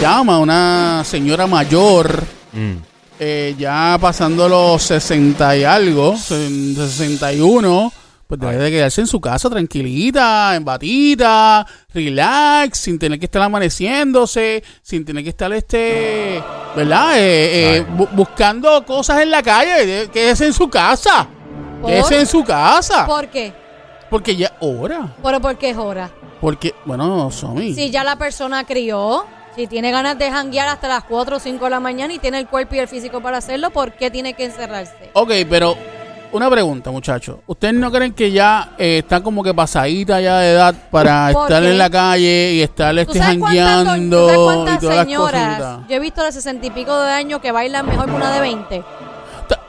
dama, 0.00 0.38
una 0.38 1.02
señora 1.04 1.46
mayor, 1.48 2.22
Mm. 2.52 2.74
eh, 3.18 3.56
ya 3.58 3.98
pasando 4.00 4.48
los 4.48 4.80
60 4.84 5.56
y 5.56 5.64
algo, 5.64 6.16
se- 6.16 6.74
61, 6.76 7.92
pues 8.38 8.52
debe 8.52 8.64
de 8.64 8.70
quedarse 8.70 9.00
en 9.00 9.06
su 9.06 9.20
casa 9.20 9.48
tranquilita, 9.50 10.54
en 10.56 10.64
batita, 10.64 11.66
relax, 11.92 12.78
sin 12.78 12.98
tener 12.98 13.18
que 13.18 13.26
estar 13.26 13.42
amaneciéndose, 13.42 14.62
sin 14.82 15.04
tener 15.04 15.22
que 15.22 15.30
estar 15.30 15.52
este, 15.52 16.42
¿verdad? 16.76 17.18
Eh, 17.18 17.76
eh, 17.78 17.86
bu- 17.96 18.08
buscando 18.12 18.84
cosas 18.84 19.20
en 19.22 19.30
la 19.30 19.42
calle, 19.42 19.86
de- 19.86 20.08
quédese 20.08 20.46
en 20.46 20.52
su 20.52 20.68
casa. 20.68 21.26
¿Por? 21.80 21.90
Quédese 21.90 22.20
en 22.20 22.26
su 22.26 22.42
casa. 22.44 23.06
¿Por 23.06 23.28
qué? 23.28 23.52
Porque 24.10 24.36
ya 24.36 24.52
hora. 24.60 25.14
Pero 25.22 25.40
¿por 25.40 25.56
qué 25.58 25.70
es 25.70 25.76
hora? 25.76 26.10
Porque, 26.40 26.74
bueno, 26.84 27.30
Somi. 27.30 27.74
Si 27.74 27.90
ya 27.90 28.04
la 28.04 28.16
persona 28.16 28.64
crió, 28.64 29.24
si 29.56 29.66
tiene 29.66 29.90
ganas 29.90 30.18
de 30.18 30.30
janguear 30.30 30.68
hasta 30.68 30.88
las 30.88 31.04
4 31.04 31.36
o 31.36 31.40
5 31.40 31.64
de 31.64 31.70
la 31.70 31.80
mañana 31.80 32.12
y 32.12 32.18
tiene 32.18 32.38
el 32.38 32.46
cuerpo 32.48 32.74
y 32.74 32.78
el 32.80 32.88
físico 32.88 33.20
para 33.22 33.38
hacerlo, 33.38 33.70
¿por 33.70 33.92
qué 33.92 34.10
tiene 34.10 34.34
que 34.34 34.44
encerrarse? 34.44 35.10
Ok, 35.14 35.30
pero 35.48 35.76
una 36.34 36.50
pregunta, 36.50 36.90
muchachos. 36.90 37.38
¿Ustedes 37.46 37.74
no 37.74 37.90
creen 37.92 38.12
que 38.12 38.30
ya 38.32 38.72
eh, 38.76 38.98
está 38.98 39.22
como 39.22 39.42
que 39.42 39.54
pasadita 39.54 40.20
ya 40.20 40.38
de 40.38 40.52
edad 40.52 40.74
para 40.90 41.30
¿Por 41.32 41.44
estar 41.44 41.62
qué? 41.62 41.70
en 41.70 41.78
la 41.78 41.88
calle 41.88 42.52
y 42.54 42.60
estar 42.62 42.92
¿Tú 42.94 43.00
este 43.00 43.20
jangueando 43.20 44.26
tú 44.26 44.26
sabes 44.26 44.36
y 44.36 44.44
cuántas 44.44 44.80
todas 44.80 44.96
las 44.96 45.04
señoras 45.06 45.78
yo 45.88 45.94
he 45.96 46.00
visto 46.00 46.24
de 46.24 46.32
60 46.32 46.66
y 46.66 46.70
pico 46.70 46.98
de 47.00 47.12
años 47.12 47.40
que 47.40 47.52
bailan 47.52 47.86
mejor 47.86 48.06
que 48.06 48.12
una 48.12 48.32
de 48.32 48.40
20? 48.40 48.84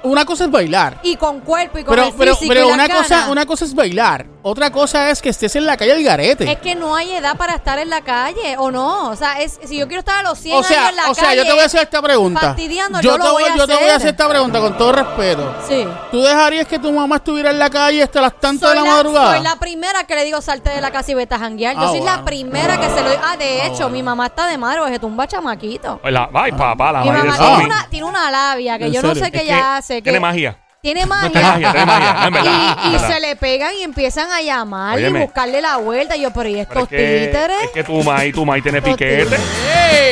Una 0.06 0.26
cosa 0.26 0.46
es 0.46 0.52
bailar. 0.52 1.00
Y 1.04 1.16
con 1.18 1.42
cuerpo 1.42 1.80
y 1.80 1.84
con 1.84 1.94
Pero, 1.96 2.08
el 2.08 2.14
pero, 2.14 2.36
físico 2.36 2.54
pero 2.54 2.70
y 2.70 2.72
una 2.74 2.88
cosa, 2.90 3.28
una 3.30 3.46
cosa 3.46 3.66
es 3.66 3.74
bailar. 3.76 4.26
Otra 4.48 4.72
cosa 4.72 5.10
es 5.10 5.24
que 5.24 5.30
estés 5.30 5.56
en 5.56 5.66
la 5.66 5.76
calle 5.76 5.94
al 5.94 6.04
garete. 6.04 6.52
Es 6.52 6.60
que 6.60 6.76
no 6.76 6.96
hay 6.96 7.12
edad 7.14 7.36
para 7.36 7.56
estar 7.56 7.80
en 7.80 7.90
la 7.90 8.02
calle, 8.02 8.56
¿o 8.60 8.70
no? 8.70 9.10
O 9.10 9.16
sea, 9.16 9.42
es, 9.42 9.60
si 9.66 9.78
yo 9.80 9.88
quiero 9.88 10.02
estar 10.02 10.20
a 10.20 10.30
los 10.30 10.38
100 10.38 10.56
o 10.58 10.64
sea, 10.64 10.80
años 10.82 10.90
en 10.92 10.96
la 10.98 11.10
o 11.10 11.16
sea, 11.16 11.24
calle... 11.26 11.38
yo 11.38 11.44
te 11.46 11.52
voy 11.54 11.62
a 11.62 11.66
hacer 11.66 11.82
esta 11.82 12.00
pregunta. 12.02 12.40
fastidiando, 12.42 13.02
yo 13.02 13.10
yo 13.10 13.18
te 13.18 13.24
lo 13.24 13.32
voy, 13.34 13.42
voy 13.44 13.52
a 13.52 13.56
yo 13.58 13.66
te 13.68 13.74
voy 13.76 13.90
a 13.90 13.96
hacer. 13.96 14.10
esta 14.10 14.30
pregunta 14.30 14.60
con 14.60 14.78
todo 14.78 14.92
respeto. 14.92 15.56
Sí. 15.68 15.88
¿Tú 16.12 16.22
dejarías 16.22 16.68
que 16.68 16.78
tu 16.78 16.92
mamá 16.92 17.16
estuviera 17.16 17.50
en 17.50 17.58
la 17.58 17.72
calle 17.72 18.04
hasta 18.04 18.22
las 18.22 18.40
tantas 18.40 18.70
Soy 18.70 18.78
de 18.78 18.84
la, 18.86 18.92
madrugada? 18.92 19.34
soy 19.36 19.44
la 19.44 19.56
primera 19.56 20.04
que 20.04 20.14
le 20.16 20.24
digo 20.26 20.40
salte 20.42 20.70
de 20.70 20.80
la 20.82 20.92
casa 20.92 21.12
y 21.12 21.16
vete 21.16 21.34
a 21.34 21.40
janguear. 21.40 21.76
Yo 21.76 21.82
Ah, 21.82 21.88
soy 21.90 22.00
bueno. 22.02 22.16
la 22.18 22.24
primera 22.26 22.80
que 22.80 22.90
se 22.90 23.02
lo 23.02 23.10
digo. 23.10 23.22
Ah, 23.26 23.38
de 23.38 23.66
hecho, 23.66 23.90
mi 23.90 24.04
mamá 24.04 24.28
está 24.28 24.46
de 24.46 24.60
madre, 24.60 24.80
se 24.90 25.00
tumba 25.00 25.28
chamaquito. 25.28 26.00
La, 26.04 26.30
ay, 26.36 26.52
papá, 26.52 26.92
la 26.92 27.00
Mi 27.02 27.08
madre 27.10 27.24
de 27.24 27.30
mamá 27.30 27.38
tiene 27.48 27.66
una, 27.66 27.88
tiene 27.90 28.06
una 28.06 28.30
labia 28.30 28.78
que 28.78 28.86
¿En 28.86 28.94
yo 28.94 29.02
no 29.02 29.16
sé 29.16 29.32
qué 29.32 29.42
ella 29.42 29.78
hace. 29.78 29.95
Que 29.98 30.02
Tiene 30.04 30.20
magia. 30.20 30.58
Tiene 30.82 31.00
Tiene 31.02 31.08
magia. 31.10 31.42
magia, 31.42 31.72
tiene 31.72 31.86
magia. 31.88 32.14
No, 32.14 32.28
en 32.28 32.34
verdad. 32.36 32.78
Y, 32.84 32.88
y 32.88 32.92
verdad. 32.92 33.08
se 33.14 33.20
le 33.20 33.36
pegan 33.38 33.74
y 33.80 33.82
empiezan 33.82 34.32
a 34.32 34.40
llamar 34.44 34.98
Óyeme. 34.98 35.20
y 35.20 35.24
buscarle 35.24 35.60
la 35.60 35.78
vuelta. 35.78 36.16
Y 36.16 36.22
yo, 36.22 36.32
pero 36.32 36.48
¿y 36.48 36.54
Pero 36.54 36.62
estos 36.62 36.84
es 36.84 36.90
que, 36.90 37.26
títeres? 37.26 37.64
es 37.64 37.70
que 37.72 37.84
tu 37.84 38.04
Mai, 38.04 38.32
tu 38.32 38.46
Mai 38.46 38.62
tiene 38.62 38.84
piquete. 38.84 39.36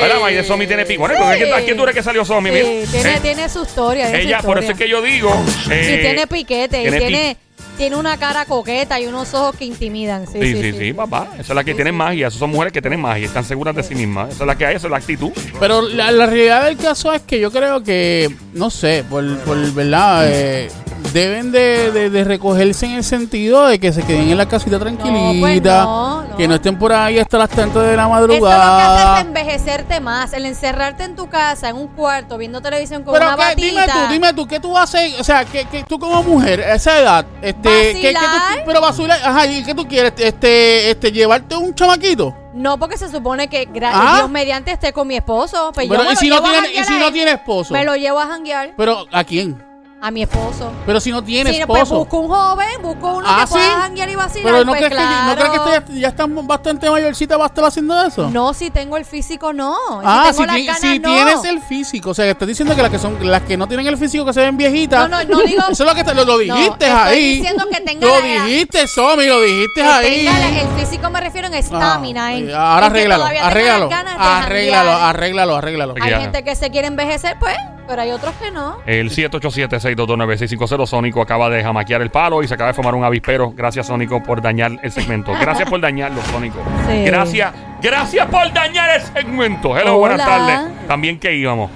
Ahora 0.01 0.19
Mai 0.19 0.33
de 0.33 0.43
Somi 0.43 0.65
tiene 0.65 0.83
piquete. 0.85 0.99
Bueno, 0.99 1.15
Sí. 1.15 1.23
¿a 1.31 1.35
quién- 1.37 1.53
¿a 1.53 1.61
quién 1.61 1.79
eres 1.79 1.93
que 1.95 2.01
salió 2.03 2.25
Somi? 2.25 2.49
Sí, 2.49 2.55
Mira. 2.55 2.91
tiene, 2.91 3.13
Eh, 3.15 3.19
tiene 3.21 3.49
su 3.49 3.61
historia. 3.61 4.05
tiene 4.07 4.21
su 4.23 4.27
Ella, 4.27 4.39
por 4.41 4.57
eso 4.57 4.71
es 4.71 4.71
historia. 4.71 4.85
que 4.85 4.91
yo 4.91 5.01
digo. 5.03 5.43
eh, 5.71 5.95
Y 5.97 6.01
tiene 6.01 6.25
piquete. 6.27 6.81
y 6.81 6.89
pi- 6.89 6.97
tiene, 6.97 7.37
tiene 7.77 7.95
una 7.95 8.17
cara 8.17 8.45
coqueta 8.45 8.99
y 8.99 9.05
unos 9.07 9.33
ojos 9.33 9.55
que 9.55 9.65
intimidan. 9.65 10.25
Sí, 10.27 10.39
Sí, 10.41 10.61
sí, 10.61 10.73
sí, 10.77 10.93
papá. 10.93 11.27
Esa 11.33 11.53
es 11.53 11.55
la 11.55 11.63
que 11.63 11.71
Sí, 11.71 11.75
tiene 11.77 11.91
sí. 11.91 11.95
magia. 11.97 12.27
Esas 12.27 12.39
son 12.39 12.51
mujeres 12.51 12.71
que 12.73 12.81
tienen 12.81 13.01
magia. 13.01 13.25
Están 13.25 13.43
seguras 13.45 13.75
de 13.75 13.83
sí 13.83 13.95
mismas. 13.95 14.29
Esa 14.29 14.43
es 14.43 14.47
la 14.47 14.55
que 14.55 14.65
hay. 14.65 14.75
Esa 14.75 14.87
es 14.87 14.91
la 14.91 14.97
actitud. 14.97 15.31
Pero 15.59 15.81
la, 15.81 16.11
la 16.11 16.25
realidad 16.25 16.65
del 16.65 16.77
caso 16.77 17.11
es 17.13 17.21
que 17.21 17.39
yo 17.39 17.51
creo 17.51 17.83
que, 17.83 18.33
no 18.53 18.69
sé, 18.69 19.03
por, 19.09 19.37
por 19.39 19.57
verdad, 19.73 20.25
eh, 20.27 20.69
deben 21.11 21.51
de, 21.51 21.91
de- 21.91 22.09
de 22.09 22.23
recogerse 22.23 22.85
en 22.85 22.93
el 22.93 23.03
sentido 23.03 23.67
de 23.67 23.77
que 23.79 23.91
se 23.93 24.01
queden 24.03 24.29
en 24.29 24.37
la 24.37 24.47
casita 24.47 24.79
tranquilita, 24.79 25.39
pues 25.39 25.61
no, 25.63 26.23
no. 26.23 26.37
que 26.37 26.47
no 26.47 26.55
estén 26.55 26.77
por 26.79 26.91
ahí 26.93 27.19
hasta 27.19 27.37
las 27.37 27.49
tantas 27.49 27.83
de 27.85 27.95
la 27.95 28.03
Eso 28.05 28.21
lo 28.21 28.27
que 28.27 28.33
hace 28.33 28.41
madrugada. 28.41 29.19
es 29.19 29.25
envejecerte 29.25 29.99
más. 29.99 30.33
El 30.33 30.45
encerrarte 30.45 31.03
en 31.03 31.15
tu 31.15 31.27
casa, 31.29 31.69
en 31.69 31.75
un 31.75 31.87
cuarto, 31.87 32.37
viendo 32.37 32.61
televisión 32.61 33.03
con 33.03 33.13
Pero 33.13 33.27
una 33.27 33.35
batita. 33.35 33.61
dime 33.67 33.85
tú, 33.85 33.99
dime 34.13 34.33
tú, 34.33 34.47
¿qué 34.47 34.59
tú 34.59 34.75
haces? 34.77 35.19
O 35.19 35.23
sea, 35.23 35.45
que, 35.45 35.65
tú 35.87 35.99
como 35.99 36.23
mujer, 36.23 36.61
a 36.61 36.75
esa 36.75 36.99
edad, 36.99 37.25
este, 37.69 38.01
¿qué- 38.01 38.13
qué 38.13 38.19
tú- 38.19 38.61
pero 38.65 38.81
vacilar, 38.81 39.19
ajá, 39.23 39.45
¿y 39.47 39.63
qué 39.63 39.73
tú 39.75 39.87
quieres? 39.87 40.13
Este, 40.17 40.91
este, 40.91 41.11
llevarte 41.11 41.55
un 41.55 41.73
chamaquito. 41.75 42.35
No, 42.53 42.77
porque 42.77 42.97
se 42.97 43.09
supone 43.09 43.47
que 43.49 43.67
gra- 43.69 43.91
Ah. 43.93 44.15
Dios 44.17 44.29
mediante 44.29 44.71
esté 44.71 44.93
con 44.93 45.07
mi 45.07 45.15
esposo. 45.15 45.71
Pues 45.73 45.87
me 45.89 45.95
¿y 45.95 45.97
lo 45.97 46.15
si 46.15 46.29
no 46.29 46.35
llevo 46.35 46.47
a 46.47 46.51
tiene, 46.51 46.67
y 46.67 46.75
janguear 46.75 46.85
si 46.85 46.93
a 46.93 46.99
no 46.99 47.07
él. 47.07 47.13
tiene 47.13 47.31
esposo? 47.31 47.73
Me 47.73 47.83
lo 47.83 47.95
llevo 47.95 48.19
a 48.19 48.27
janguear 48.27 48.73
Pero, 48.77 49.05
¿a 49.11 49.23
quién? 49.23 49.63
A 50.05 50.11
mi 50.11 50.21
esposo. 50.23 50.69
Pero 50.85 50.99
si 50.99 51.11
no 51.11 51.23
tiene 51.23 51.53
Sí, 51.53 51.61
pues 51.65 51.83
esposo. 51.83 51.99
busco 51.99 52.17
un 52.19 52.27
joven, 52.27 52.67
busco 52.81 53.13
uno 53.13 53.25
Ah, 53.25 53.45
que 53.45 53.51
pueda 53.51 53.63
¿sí? 53.65 53.71
janguear 53.81 54.09
y 54.09 54.15
vacilar. 54.15 54.43
Pero 54.51 54.65
no 54.65 54.71
pues 54.73 54.85
crees 54.85 55.01
que, 55.01 55.07
no 55.25 55.35
crees 55.35 55.49
que 55.49 55.93
ya, 55.93 56.01
ya 56.01 56.07
está 56.09 56.25
bastante 56.27 56.89
mayorcita 56.89 57.35
para 57.37 57.47
estar 57.47 57.63
haciendo 57.63 58.03
eso. 58.05 58.29
No, 58.29 58.53
si 58.53 58.69
tengo 58.69 58.97
el 58.97 59.05
físico, 59.05 59.53
no. 59.53 59.73
Ah, 60.03 60.25
si 60.27 60.33
si, 60.33 60.37
tengo 60.41 60.45
las 60.47 60.55
ti- 60.57 60.65
ganas, 60.65 60.81
si 60.81 60.99
no. 60.99 61.09
tienes 61.09 61.43
el 61.45 61.61
físico, 61.61 62.09
o 62.09 62.13
sea, 62.13 62.29
estás 62.29 62.47
diciendo 62.49 62.75
que 62.75 62.81
las 62.81 62.91
que 62.91 62.99
son 62.99 63.17
las 63.31 63.43
que 63.43 63.55
no 63.55 63.65
tienen 63.65 63.87
el 63.87 63.97
físico 63.97 64.25
que 64.25 64.33
se 64.33 64.41
ven 64.41 64.57
viejitas. 64.57 65.09
No, 65.09 65.23
no, 65.23 65.29
no 65.37 65.39
digo- 65.43 65.63
Eso 65.71 65.83
es 65.83 65.89
lo 65.89 65.95
que 65.95 66.03
te 66.03 66.13
lo, 66.13 66.37
dijiste 66.37 66.85
ahí. 66.85 67.37
diciendo 67.37 67.63
que 67.71 67.79
tenga 67.79 68.05
Lo 68.05 68.19
la 68.19 68.25
dijiste, 68.43 68.85
Somi, 68.89 69.25
lo 69.25 69.39
dijiste 69.41 69.81
Que 69.81 69.87
ahí. 69.87 70.23
la- 70.23 70.49
el 70.63 70.67
físico 70.79 71.09
me 71.11 71.21
refiero 71.21 71.47
en 71.47 71.53
estamina. 71.53 72.25
Ah, 72.27 72.33
y 72.37 72.51
ahora 72.51 72.87
arréglalo, 72.87 73.23
arréglalo. 73.23 73.89
Arréglalo, 74.19 74.91
arréglalo, 74.91 75.55
arréglalo. 75.55 75.95
Hay 76.01 76.11
gente 76.21 76.43
que 76.43 76.55
se 76.57 76.69
quiere 76.71 76.87
envejecer, 76.87 77.37
pues, 77.39 77.55
pero 77.87 78.01
hay 78.01 78.11
otros 78.11 78.33
que 78.35 78.51
no. 78.51 78.77
El 78.85 79.09
787-622-9650. 79.09 80.85
Sónico 80.85 81.21
acaba 81.21 81.49
de 81.49 81.63
jamaquear 81.63 82.01
el 82.01 82.09
palo 82.09 82.41
y 82.43 82.47
se 82.47 82.53
acaba 82.53 82.69
de 82.69 82.73
formar 82.73 82.95
un 82.95 83.03
avispero. 83.03 83.51
Gracias, 83.55 83.87
Sónico, 83.87 84.21
por 84.23 84.41
dañar 84.41 84.71
el 84.81 84.91
segmento. 84.91 85.31
Gracias 85.39 85.69
por 85.69 85.79
dañarlo, 85.81 86.21
Sónico. 86.31 86.59
Sí. 86.89 87.03
Gracias, 87.05 87.53
gracias 87.81 88.27
por 88.27 88.51
dañar 88.53 88.89
el 88.95 89.01
segmento. 89.01 89.77
Hello, 89.77 89.97
buenas 89.97 90.17
tardes. 90.25 90.87
También 90.87 91.19
que 91.19 91.33
íbamos. 91.35 91.69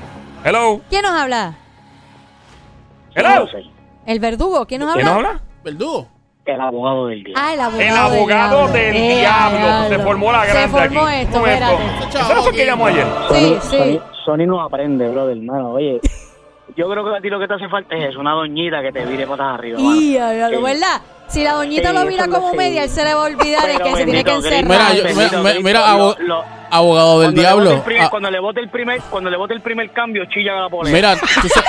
Hello, 0.43 0.81
¿Quién 0.89 1.01
nos 1.01 1.11
habla? 1.11 1.53
hello. 3.15 3.45
¿El 4.05 4.19
verdugo? 4.19 4.65
¿Quién 4.65 4.81
nos 4.81 4.91
habla? 4.91 5.03
¿Quién 5.03 5.13
nos 5.15 5.25
habla? 5.25 5.41
Verdugo. 5.63 6.07
El 6.45 6.61
abogado 6.61 7.07
del 7.07 7.23
día. 7.25 7.35
Ah, 7.37 7.53
el 7.53 7.59
abogado. 7.59 7.81
El 7.83 7.97
abogado 7.97 8.67
del 8.69 8.95
Eh, 8.95 9.17
diablo. 9.19 9.89
Se 9.89 9.99
formó 9.99 10.31
la 10.31 10.45
grande 10.45 10.61
Se 10.61 10.67
formó 10.69 11.01
aquí. 11.05 11.15
esto, 11.21 11.45
espérate. 11.45 11.83
¿Eso 12.39 12.51
que 12.51 12.65
llamó 12.65 12.85
ayer? 12.87 13.05
Sí, 13.33 13.57
sí. 13.69 13.99
Sony, 14.27 14.45
no 14.45 14.61
aprende, 14.61 15.07
bro, 15.07 15.29
hermano. 15.29 15.71
Oye, 15.71 16.01
yo 16.75 16.89
creo 16.89 17.03
que 17.05 17.15
a 17.17 17.21
ti 17.21 17.29
lo 17.29 17.39
que 17.39 17.47
te 17.47 17.53
hace 17.53 17.69
falta 17.69 17.95
es 17.95 18.09
eso, 18.09 18.19
una 18.19 18.33
doñita 18.33 18.81
que 18.81 18.91
te 18.91 19.05
vire 19.05 19.25
patas 19.25 19.53
arriba. 19.57 19.79
Y, 19.79 20.11
Sí. 20.13 20.17
¿verdad? 20.17 21.01
Si 21.29 21.43
la 21.43 21.53
doñita 21.53 21.89
Sí, 21.89 21.95
lo 21.95 22.05
mira 22.05 22.27
como 22.27 22.53
media, 22.53 22.83
él 22.83 22.89
se 22.89 23.03
le 23.05 23.13
va 23.13 23.21
a 23.21 23.25
olvidar 23.25 23.65
de 23.67 23.73
Pero 23.73 23.85
que 23.85 23.95
se 23.95 24.03
tiene 24.05 24.23
que 24.23 24.31
encerrar. 24.33 24.63
Mira, 24.65 24.93
yo- 24.93 25.03
bendito 25.03 25.19
mira, 25.37 25.41
Cristo, 25.43 25.63
mira, 25.63 25.79
lo- 25.79 25.85
abo- 25.85 26.15
lo- 26.19 26.43
Abogado 26.69 27.19
del 27.21 27.33
cuando 27.33 27.41
le 27.41 27.47
bote 27.53 27.63
diablo. 27.63 27.71
el 27.71 27.81
primer- 27.81 28.03
Ah, 28.03 28.09
cuando 28.09 28.31
le 28.31 28.39
bote 28.39 28.59
el 28.59 28.69
primer, 28.69 29.01
cuando 29.09 29.29
le 29.29 29.37
bote 29.37 29.53
el 29.53 29.61
primer 29.61 29.91
cambio, 29.91 30.25
chilla 30.25 30.55
la 30.55 30.69
polea. 30.69 30.93
mira, 30.93 31.15
tú 31.15 31.47
sa- 31.49 31.63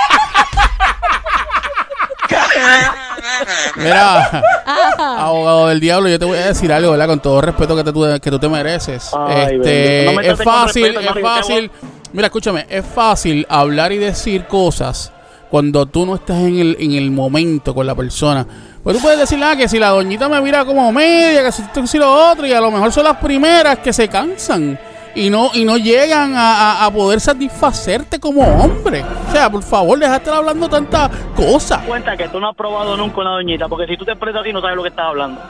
Mira, 3.77 4.43
abogado 5.17 5.67
del 5.67 5.79
diablo, 5.79 6.09
yo 6.09 6.19
te 6.19 6.25
voy 6.25 6.37
a 6.37 6.47
decir 6.47 6.71
algo, 6.71 6.91
¿verdad? 6.91 7.07
Con 7.07 7.19
todo 7.21 7.41
respeto 7.41 7.75
que, 7.75 7.83
te, 7.83 7.91
tú- 7.93 8.19
que 8.21 8.29
tú 8.31 8.39
te 8.39 8.49
mereces. 8.49 9.11
Ay, 9.17 9.55
este. 9.55 10.03
No 10.05 10.13
me 10.13 10.27
es 10.27 10.43
fácil, 10.43 10.93
respeto, 10.95 11.19
es 11.19 11.21
fácil. 11.21 11.71
Mira, 12.13 12.27
escúchame, 12.27 12.65
es 12.69 12.85
fácil 12.85 13.45
hablar 13.49 13.91
y 13.91 13.97
decir 13.97 14.45
cosas 14.45 15.11
cuando 15.49 15.85
tú 15.85 16.05
no 16.05 16.15
estás 16.15 16.37
en 16.37 16.57
el, 16.59 16.77
en 16.79 16.93
el 16.93 17.11
momento 17.11 17.73
con 17.75 17.85
la 17.85 17.95
persona. 17.95 18.45
Pues 18.83 18.95
tú 18.97 19.01
puedes 19.01 19.19
decir, 19.19 19.39
ah, 19.43 19.55
que 19.55 19.67
si 19.67 19.77
la 19.79 19.89
doñita 19.89 20.27
me 20.29 20.39
mira 20.41 20.65
como 20.65 20.91
media, 20.91 21.43
que 21.43 21.51
si 21.51 21.61
esto, 21.61 21.81
que 21.81 21.87
si 21.87 21.97
lo 21.97 22.11
otro, 22.31 22.47
y 22.47 22.53
a 22.53 22.61
lo 22.61 22.71
mejor 22.71 22.91
son 22.91 23.03
las 23.03 23.17
primeras 23.17 23.79
que 23.79 23.91
se 23.93 24.07
cansan 24.07 24.79
y 25.15 25.29
no, 25.29 25.51
y 25.53 25.65
no 25.65 25.77
llegan 25.77 26.33
a, 26.35 26.85
a- 26.85 26.91
poder 26.91 27.19
satisfacerte 27.19 28.19
como 28.19 28.41
hombre. 28.41 29.03
O 29.27 29.31
sea, 29.31 29.49
por 29.49 29.61
favor, 29.63 29.99
deja 29.99 30.11
de 30.13 30.17
estar 30.17 30.33
hablando 30.33 30.69
tantas 30.69 31.09
cosas. 31.35 31.83
cuenta 31.85 32.15
que 32.17 32.27
tú 32.29 32.39
no 32.39 32.49
has 32.49 32.55
probado 32.55 32.95
nunca 32.97 33.21
una 33.21 33.31
doñita, 33.31 33.67
porque 33.67 33.85
si 33.87 33.97
tú 33.97 34.05
te 34.05 34.15
prestas 34.15 34.41
así 34.41 34.53
no 34.53 34.61
sabes 34.61 34.75
lo 34.75 34.83
que 34.83 34.89
estás 34.89 35.05
hablando. 35.05 35.41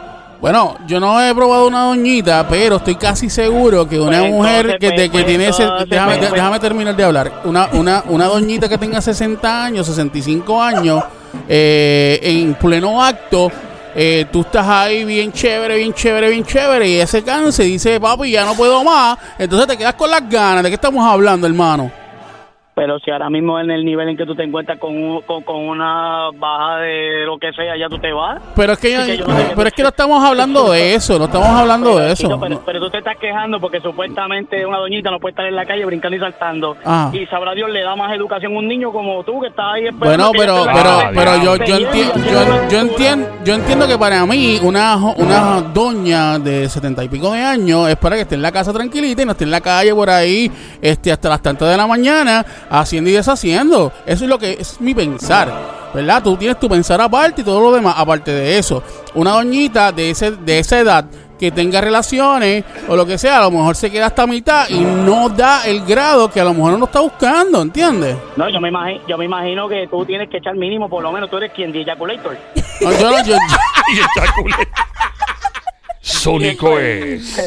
Bueno, 0.41 0.77
yo 0.87 1.01
no 1.01 1.21
he 1.21 1.35
probado 1.35 1.67
una 1.67 1.83
doñita, 1.83 2.47
pero 2.47 2.77
estoy 2.77 2.95
casi 2.95 3.29
seguro 3.29 3.87
que 3.87 3.99
una 3.99 4.19
Pues 4.19 4.31
mujer 4.31 4.77
que, 4.79 4.91
de- 4.91 5.09
que 5.09 5.23
tiene 5.23 5.49
ese... 5.49 5.67
Déjame, 5.87 6.17
déjame 6.17 6.59
terminar 6.59 6.95
de 6.95 7.03
hablar. 7.03 7.41
Una, 7.43 7.67
una, 7.73 8.03
una 8.07 8.25
doñita 8.25 8.69
que 8.69 8.77
tenga 8.77 9.01
60 9.01 9.65
años, 9.65 9.85
65 9.87 10.61
años, 10.61 11.03
eh, 11.47 12.19
en 12.23 12.53
pleno 12.53 13.03
acto, 13.03 13.51
eh, 13.93 14.27
tú 14.31 14.41
estás 14.41 14.65
ahí 14.65 15.03
bien 15.03 15.33
chévere, 15.33 15.75
bien 15.75 15.93
chévere, 15.93 16.29
bien 16.29 16.45
chévere, 16.45 16.87
y 16.87 16.99
ese 16.99 17.19
y 17.19 17.63
dice, 17.63 17.99
papi, 17.99 18.31
ya 18.31 18.45
no 18.45 18.53
puedo 18.55 18.81
más, 18.81 19.17
entonces 19.37 19.67
te 19.67 19.77
quedas 19.77 19.95
con 19.95 20.09
las 20.09 20.29
ganas. 20.29 20.63
¿De 20.63 20.69
qué 20.69 20.75
estamos 20.75 21.05
hablando, 21.05 21.47
hermano? 21.47 21.91
Pero 22.79 22.97
si 22.99 23.11
ahora 23.11 23.29
mismo 23.29 23.59
en 23.59 23.69
el 23.71 23.83
nivel 23.83 24.07
en 24.07 24.15
que 24.15 24.25
tú 24.25 24.35
te 24.35 24.43
encuentras 24.43 24.79
con, 24.79 24.95
un- 24.95 25.21
con, 25.23 25.43
con 25.43 25.57
una 25.57 26.29
baja 26.33 26.77
de 26.77 27.25
lo 27.25 27.37
que 27.37 27.51
sea, 27.51 27.75
ya 27.77 27.89
tú 27.89 27.99
te 27.99 28.13
vas. 28.13 28.41
Pero 28.55 28.71
es 28.71 28.79
que, 28.79 29.17
yo 29.17 29.27
no 29.27 29.35
pero 29.53 29.67
es 29.67 29.73
que 29.73 29.83
no 29.83 29.89
estamos 29.89 30.23
hablando 30.23 30.71
de 30.71 30.95
eso, 30.95 31.19
no 31.19 31.25
estamos 31.25 31.49
hablando 31.49 31.97
de 31.99 32.13
eso. 32.13 32.39
Pero, 32.39 32.61
pero 32.65 32.79
tú 32.79 32.89
te 32.89 32.99
estás 32.99 33.17
quejando 33.17 33.59
porque 33.59 33.81
supuestamente 33.81 34.65
una 34.65 34.77
doñita 34.77 35.11
no 35.11 35.19
puede 35.19 35.31
estar 35.31 35.45
en 35.45 35.57
la 35.57 35.65
calle 35.65 35.83
brincando 35.83 36.15
y 36.15 36.19
saltando. 36.21 36.77
Ah. 36.85 37.09
Y 37.11 37.25
sabrá 37.25 37.53
Dios 37.53 37.69
le 37.69 37.83
da 37.83 37.97
más 37.97 38.13
educación 38.15 38.55
a 38.55 38.59
un 38.59 38.67
niño 38.69 38.93
como 38.93 39.25
tú 39.25 39.41
que 39.41 39.47
estás 39.47 39.65
ahí 39.73 39.87
esperando. 39.87 40.29
Bueno, 40.29 40.31
pero, 40.31 40.65
pero, 40.73 40.99
pero 41.13 41.43
yo, 41.43 41.55
yo, 41.57 41.77
lleve 41.79 41.91
enti- 41.91 42.11
y 42.15 42.31
yo, 42.31 42.69
yo 42.71 42.79
entiendo, 42.79 43.27
yo 43.43 43.53
entiendo 43.55 43.87
que 43.89 43.97
para 43.97 44.25
mí 44.25 44.57
una, 44.63 44.95
una 45.17 45.61
doña 45.73 46.39
de 46.39 46.69
setenta 46.69 47.03
y 47.03 47.09
pico 47.09 47.33
de 47.33 47.41
años 47.41 47.89
es 47.89 47.97
para 47.97 48.15
que 48.15 48.21
esté 48.21 48.35
en 48.35 48.41
la 48.41 48.53
casa 48.53 48.71
tranquilita 48.71 49.21
y 49.21 49.25
no 49.25 49.33
esté 49.33 49.43
en 49.43 49.51
la 49.51 49.59
calle 49.59 49.93
por 49.93 50.09
ahí 50.09 50.49
este 50.81 51.11
hasta 51.11 51.27
las 51.27 51.41
tantas 51.41 51.69
de 51.69 51.75
la 51.75 51.85
mañana 51.85 52.45
haciendo 52.69 53.09
y 53.09 53.13
deshaciendo. 53.13 53.91
Eso 54.05 54.23
es 54.25 54.29
lo 54.29 54.37
que 54.39 54.53
es 54.59 54.79
mi 54.81 54.93
pensar, 54.93 55.51
¿verdad? 55.93 56.21
Tú 56.23 56.35
tienes 56.37 56.59
tu 56.59 56.69
pensar 56.69 56.99
aparte 57.01 57.41
y 57.41 57.43
todo 57.43 57.59
lo 57.61 57.71
demás 57.71 57.95
aparte 57.97 58.31
de 58.31 58.57
eso. 58.57 58.83
Una 59.15 59.31
doñita 59.31 59.91
de 59.91 60.11
ese 60.11 60.31
de 60.31 60.59
esa 60.59 60.79
edad 60.79 61.05
que 61.39 61.51
tenga 61.51 61.79
relaciones 61.79 62.65
o 62.89 62.97
lo 62.97 63.05
que 63.05 63.17
sea, 63.17 63.37
a 63.37 63.41
lo 63.43 63.51
mejor 63.51 63.73
se 63.77 63.89
queda 63.89 64.07
hasta 64.07 64.27
mitad 64.27 64.67
y 64.69 64.79
no 64.81 65.29
da 65.29 65.65
el 65.65 65.85
grado 65.85 66.29
que 66.29 66.41
a 66.41 66.43
lo 66.43 66.53
mejor 66.53 66.73
uno 66.73 66.83
está 66.83 66.99
buscando, 66.99 67.61
¿entiendes? 67.61 68.17
No, 68.35 68.49
yo 68.49 68.59
me, 68.59 68.67
imagino, 68.67 69.01
yo 69.07 69.17
me 69.17 69.23
imagino 69.23 69.69
que 69.69 69.87
tú 69.89 70.03
tienes 70.05 70.29
que 70.29 70.37
echar 70.39 70.55
mínimo, 70.55 70.89
por 70.89 71.01
lo 71.01 71.13
menos 71.13 71.29
tú 71.29 71.37
eres 71.37 71.53
quien 71.53 71.71
de 71.71 71.81
ejaculator. 71.83 72.37
No, 72.81 72.91
yo 72.91 73.09
no- 73.11 73.23
yo- 73.23 73.35
Y 73.91 73.93
eyaculé. 73.93 74.55
Sónico 76.09 76.79
es. 76.79 77.37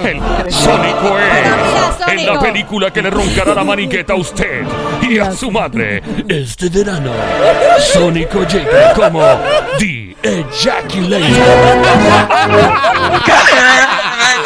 El 0.00 0.20
Sónico 0.50 1.18
es. 1.18 2.08
En 2.08 2.26
la 2.26 2.40
película 2.40 2.92
que 2.92 3.02
le 3.02 3.10
roncará 3.10 3.54
la 3.54 3.62
maniqueta 3.62 4.14
a 4.14 4.16
usted 4.16 4.64
y 5.02 5.18
a 5.18 5.30
su 5.32 5.50
madre. 5.50 6.02
Este 6.26 6.68
verano, 6.68 7.12
Sónico 7.78 8.42
llega 8.44 8.94
como 8.94 9.22
The 9.78 10.16
Ejaculator. 10.22 11.28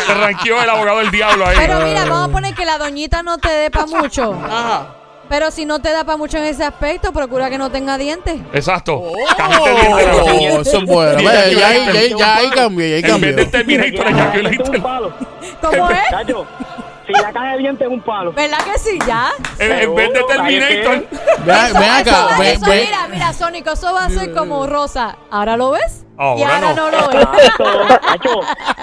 Se 0.07 0.15
ranqueó 0.15 0.63
el 0.63 0.71
abogado 0.71 0.99
del 0.99 1.11
diablo 1.11 1.47
ahí. 1.47 1.57
Pero 1.59 1.81
mira, 1.81 2.05
vamos 2.05 2.29
a 2.29 2.33
poner 2.33 2.55
que 2.55 2.67
la 2.67 2.77
doñita 2.77 3.23
no 3.23 3.39
te 3.39 3.51
dé 3.51 3.71
pa' 3.71 3.87
mucho. 3.87 4.35
Ajá. 4.45 5.00
Pero 5.31 5.51
si 5.53 5.65
no 5.65 5.79
te 5.79 5.91
da 5.93 6.03
pa' 6.05 6.17
mucho 6.19 6.37
en 6.39 6.45
ese 6.45 6.65
aspecto, 6.65 7.13
procura 7.13 7.49
que 7.49 7.57
no 7.57 7.71
tenga 7.71 7.97
dientes. 7.97 8.39
Exacto. 8.53 9.01
Dientes, 9.01 9.37
Oh, 9.61 10.61
eso 10.61 10.79
es 10.79 10.85
bueno. 10.85 11.21
Ya, 11.21 11.31
ahí- 11.31 11.55
ya, 11.57 11.69
ahí- 11.69 11.77
Ejaculator. 11.79 12.19
ya 12.19 12.37
ahí 12.37 12.51
cambió, 12.51 12.87
ya 12.87 12.97
ahí 12.97 13.03
En 13.15 13.21
vez 13.21 13.37
de. 13.37 13.47
Terminator, 13.47 14.07
un 14.09 14.19
Ejaculator. 14.19 15.15
¿Cómo 15.63 15.91
es? 15.91 15.99
Chacho, 16.11 16.47
si 17.07 17.13
la 17.13 17.33
caja 17.33 17.53
de 17.53 17.59
dientes 17.59 17.87
es 17.87 17.93
un 17.93 18.01
palo. 18.01 18.33
¿Verdad 18.33 18.59
que 18.65 18.77
sí? 18.79 18.99
¿Ya? 19.07 19.31
En, 19.61 19.71
en 19.73 19.95
vez 19.95 20.13
de 20.13 20.23
Terminator. 20.25 21.07
¿sabes 21.47 21.73
Ven, 21.75 21.83
acá, 21.91 22.01
eso 22.01 22.27
va- 22.27 22.39
ve, 22.39 22.53
eso, 22.53 22.67
ve. 22.67 22.85
Mira, 22.87 23.07
mira, 23.09 23.33
Sónico, 23.33 23.71
eso 23.73 23.95
va 23.95 24.05
a 24.07 24.11
ser 24.11 24.33
como 24.35 24.67
Rosa. 24.67 25.17
¿Ahora 25.31 25.57
lo 25.57 25.71
ves? 25.71 26.05
Ahora 26.19 26.41
y 26.41 26.43
ahora 26.43 26.61
no. 26.61 26.75
no, 26.75 26.91
lo 26.91 27.09
ves. 27.09 27.27
Exacto, 27.45 27.87
Chacho, 28.05 28.41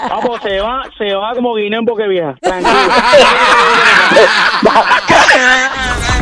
vamos, 0.09 0.39
se 0.41 0.59
va, 0.61 0.83
se 0.97 1.13
va 1.13 1.33
como 1.35 1.53
guineo 1.55 1.79
en 1.79 1.85
boque 1.85 2.07
vieja. 2.07 2.35
Tranquilo. 2.41 2.71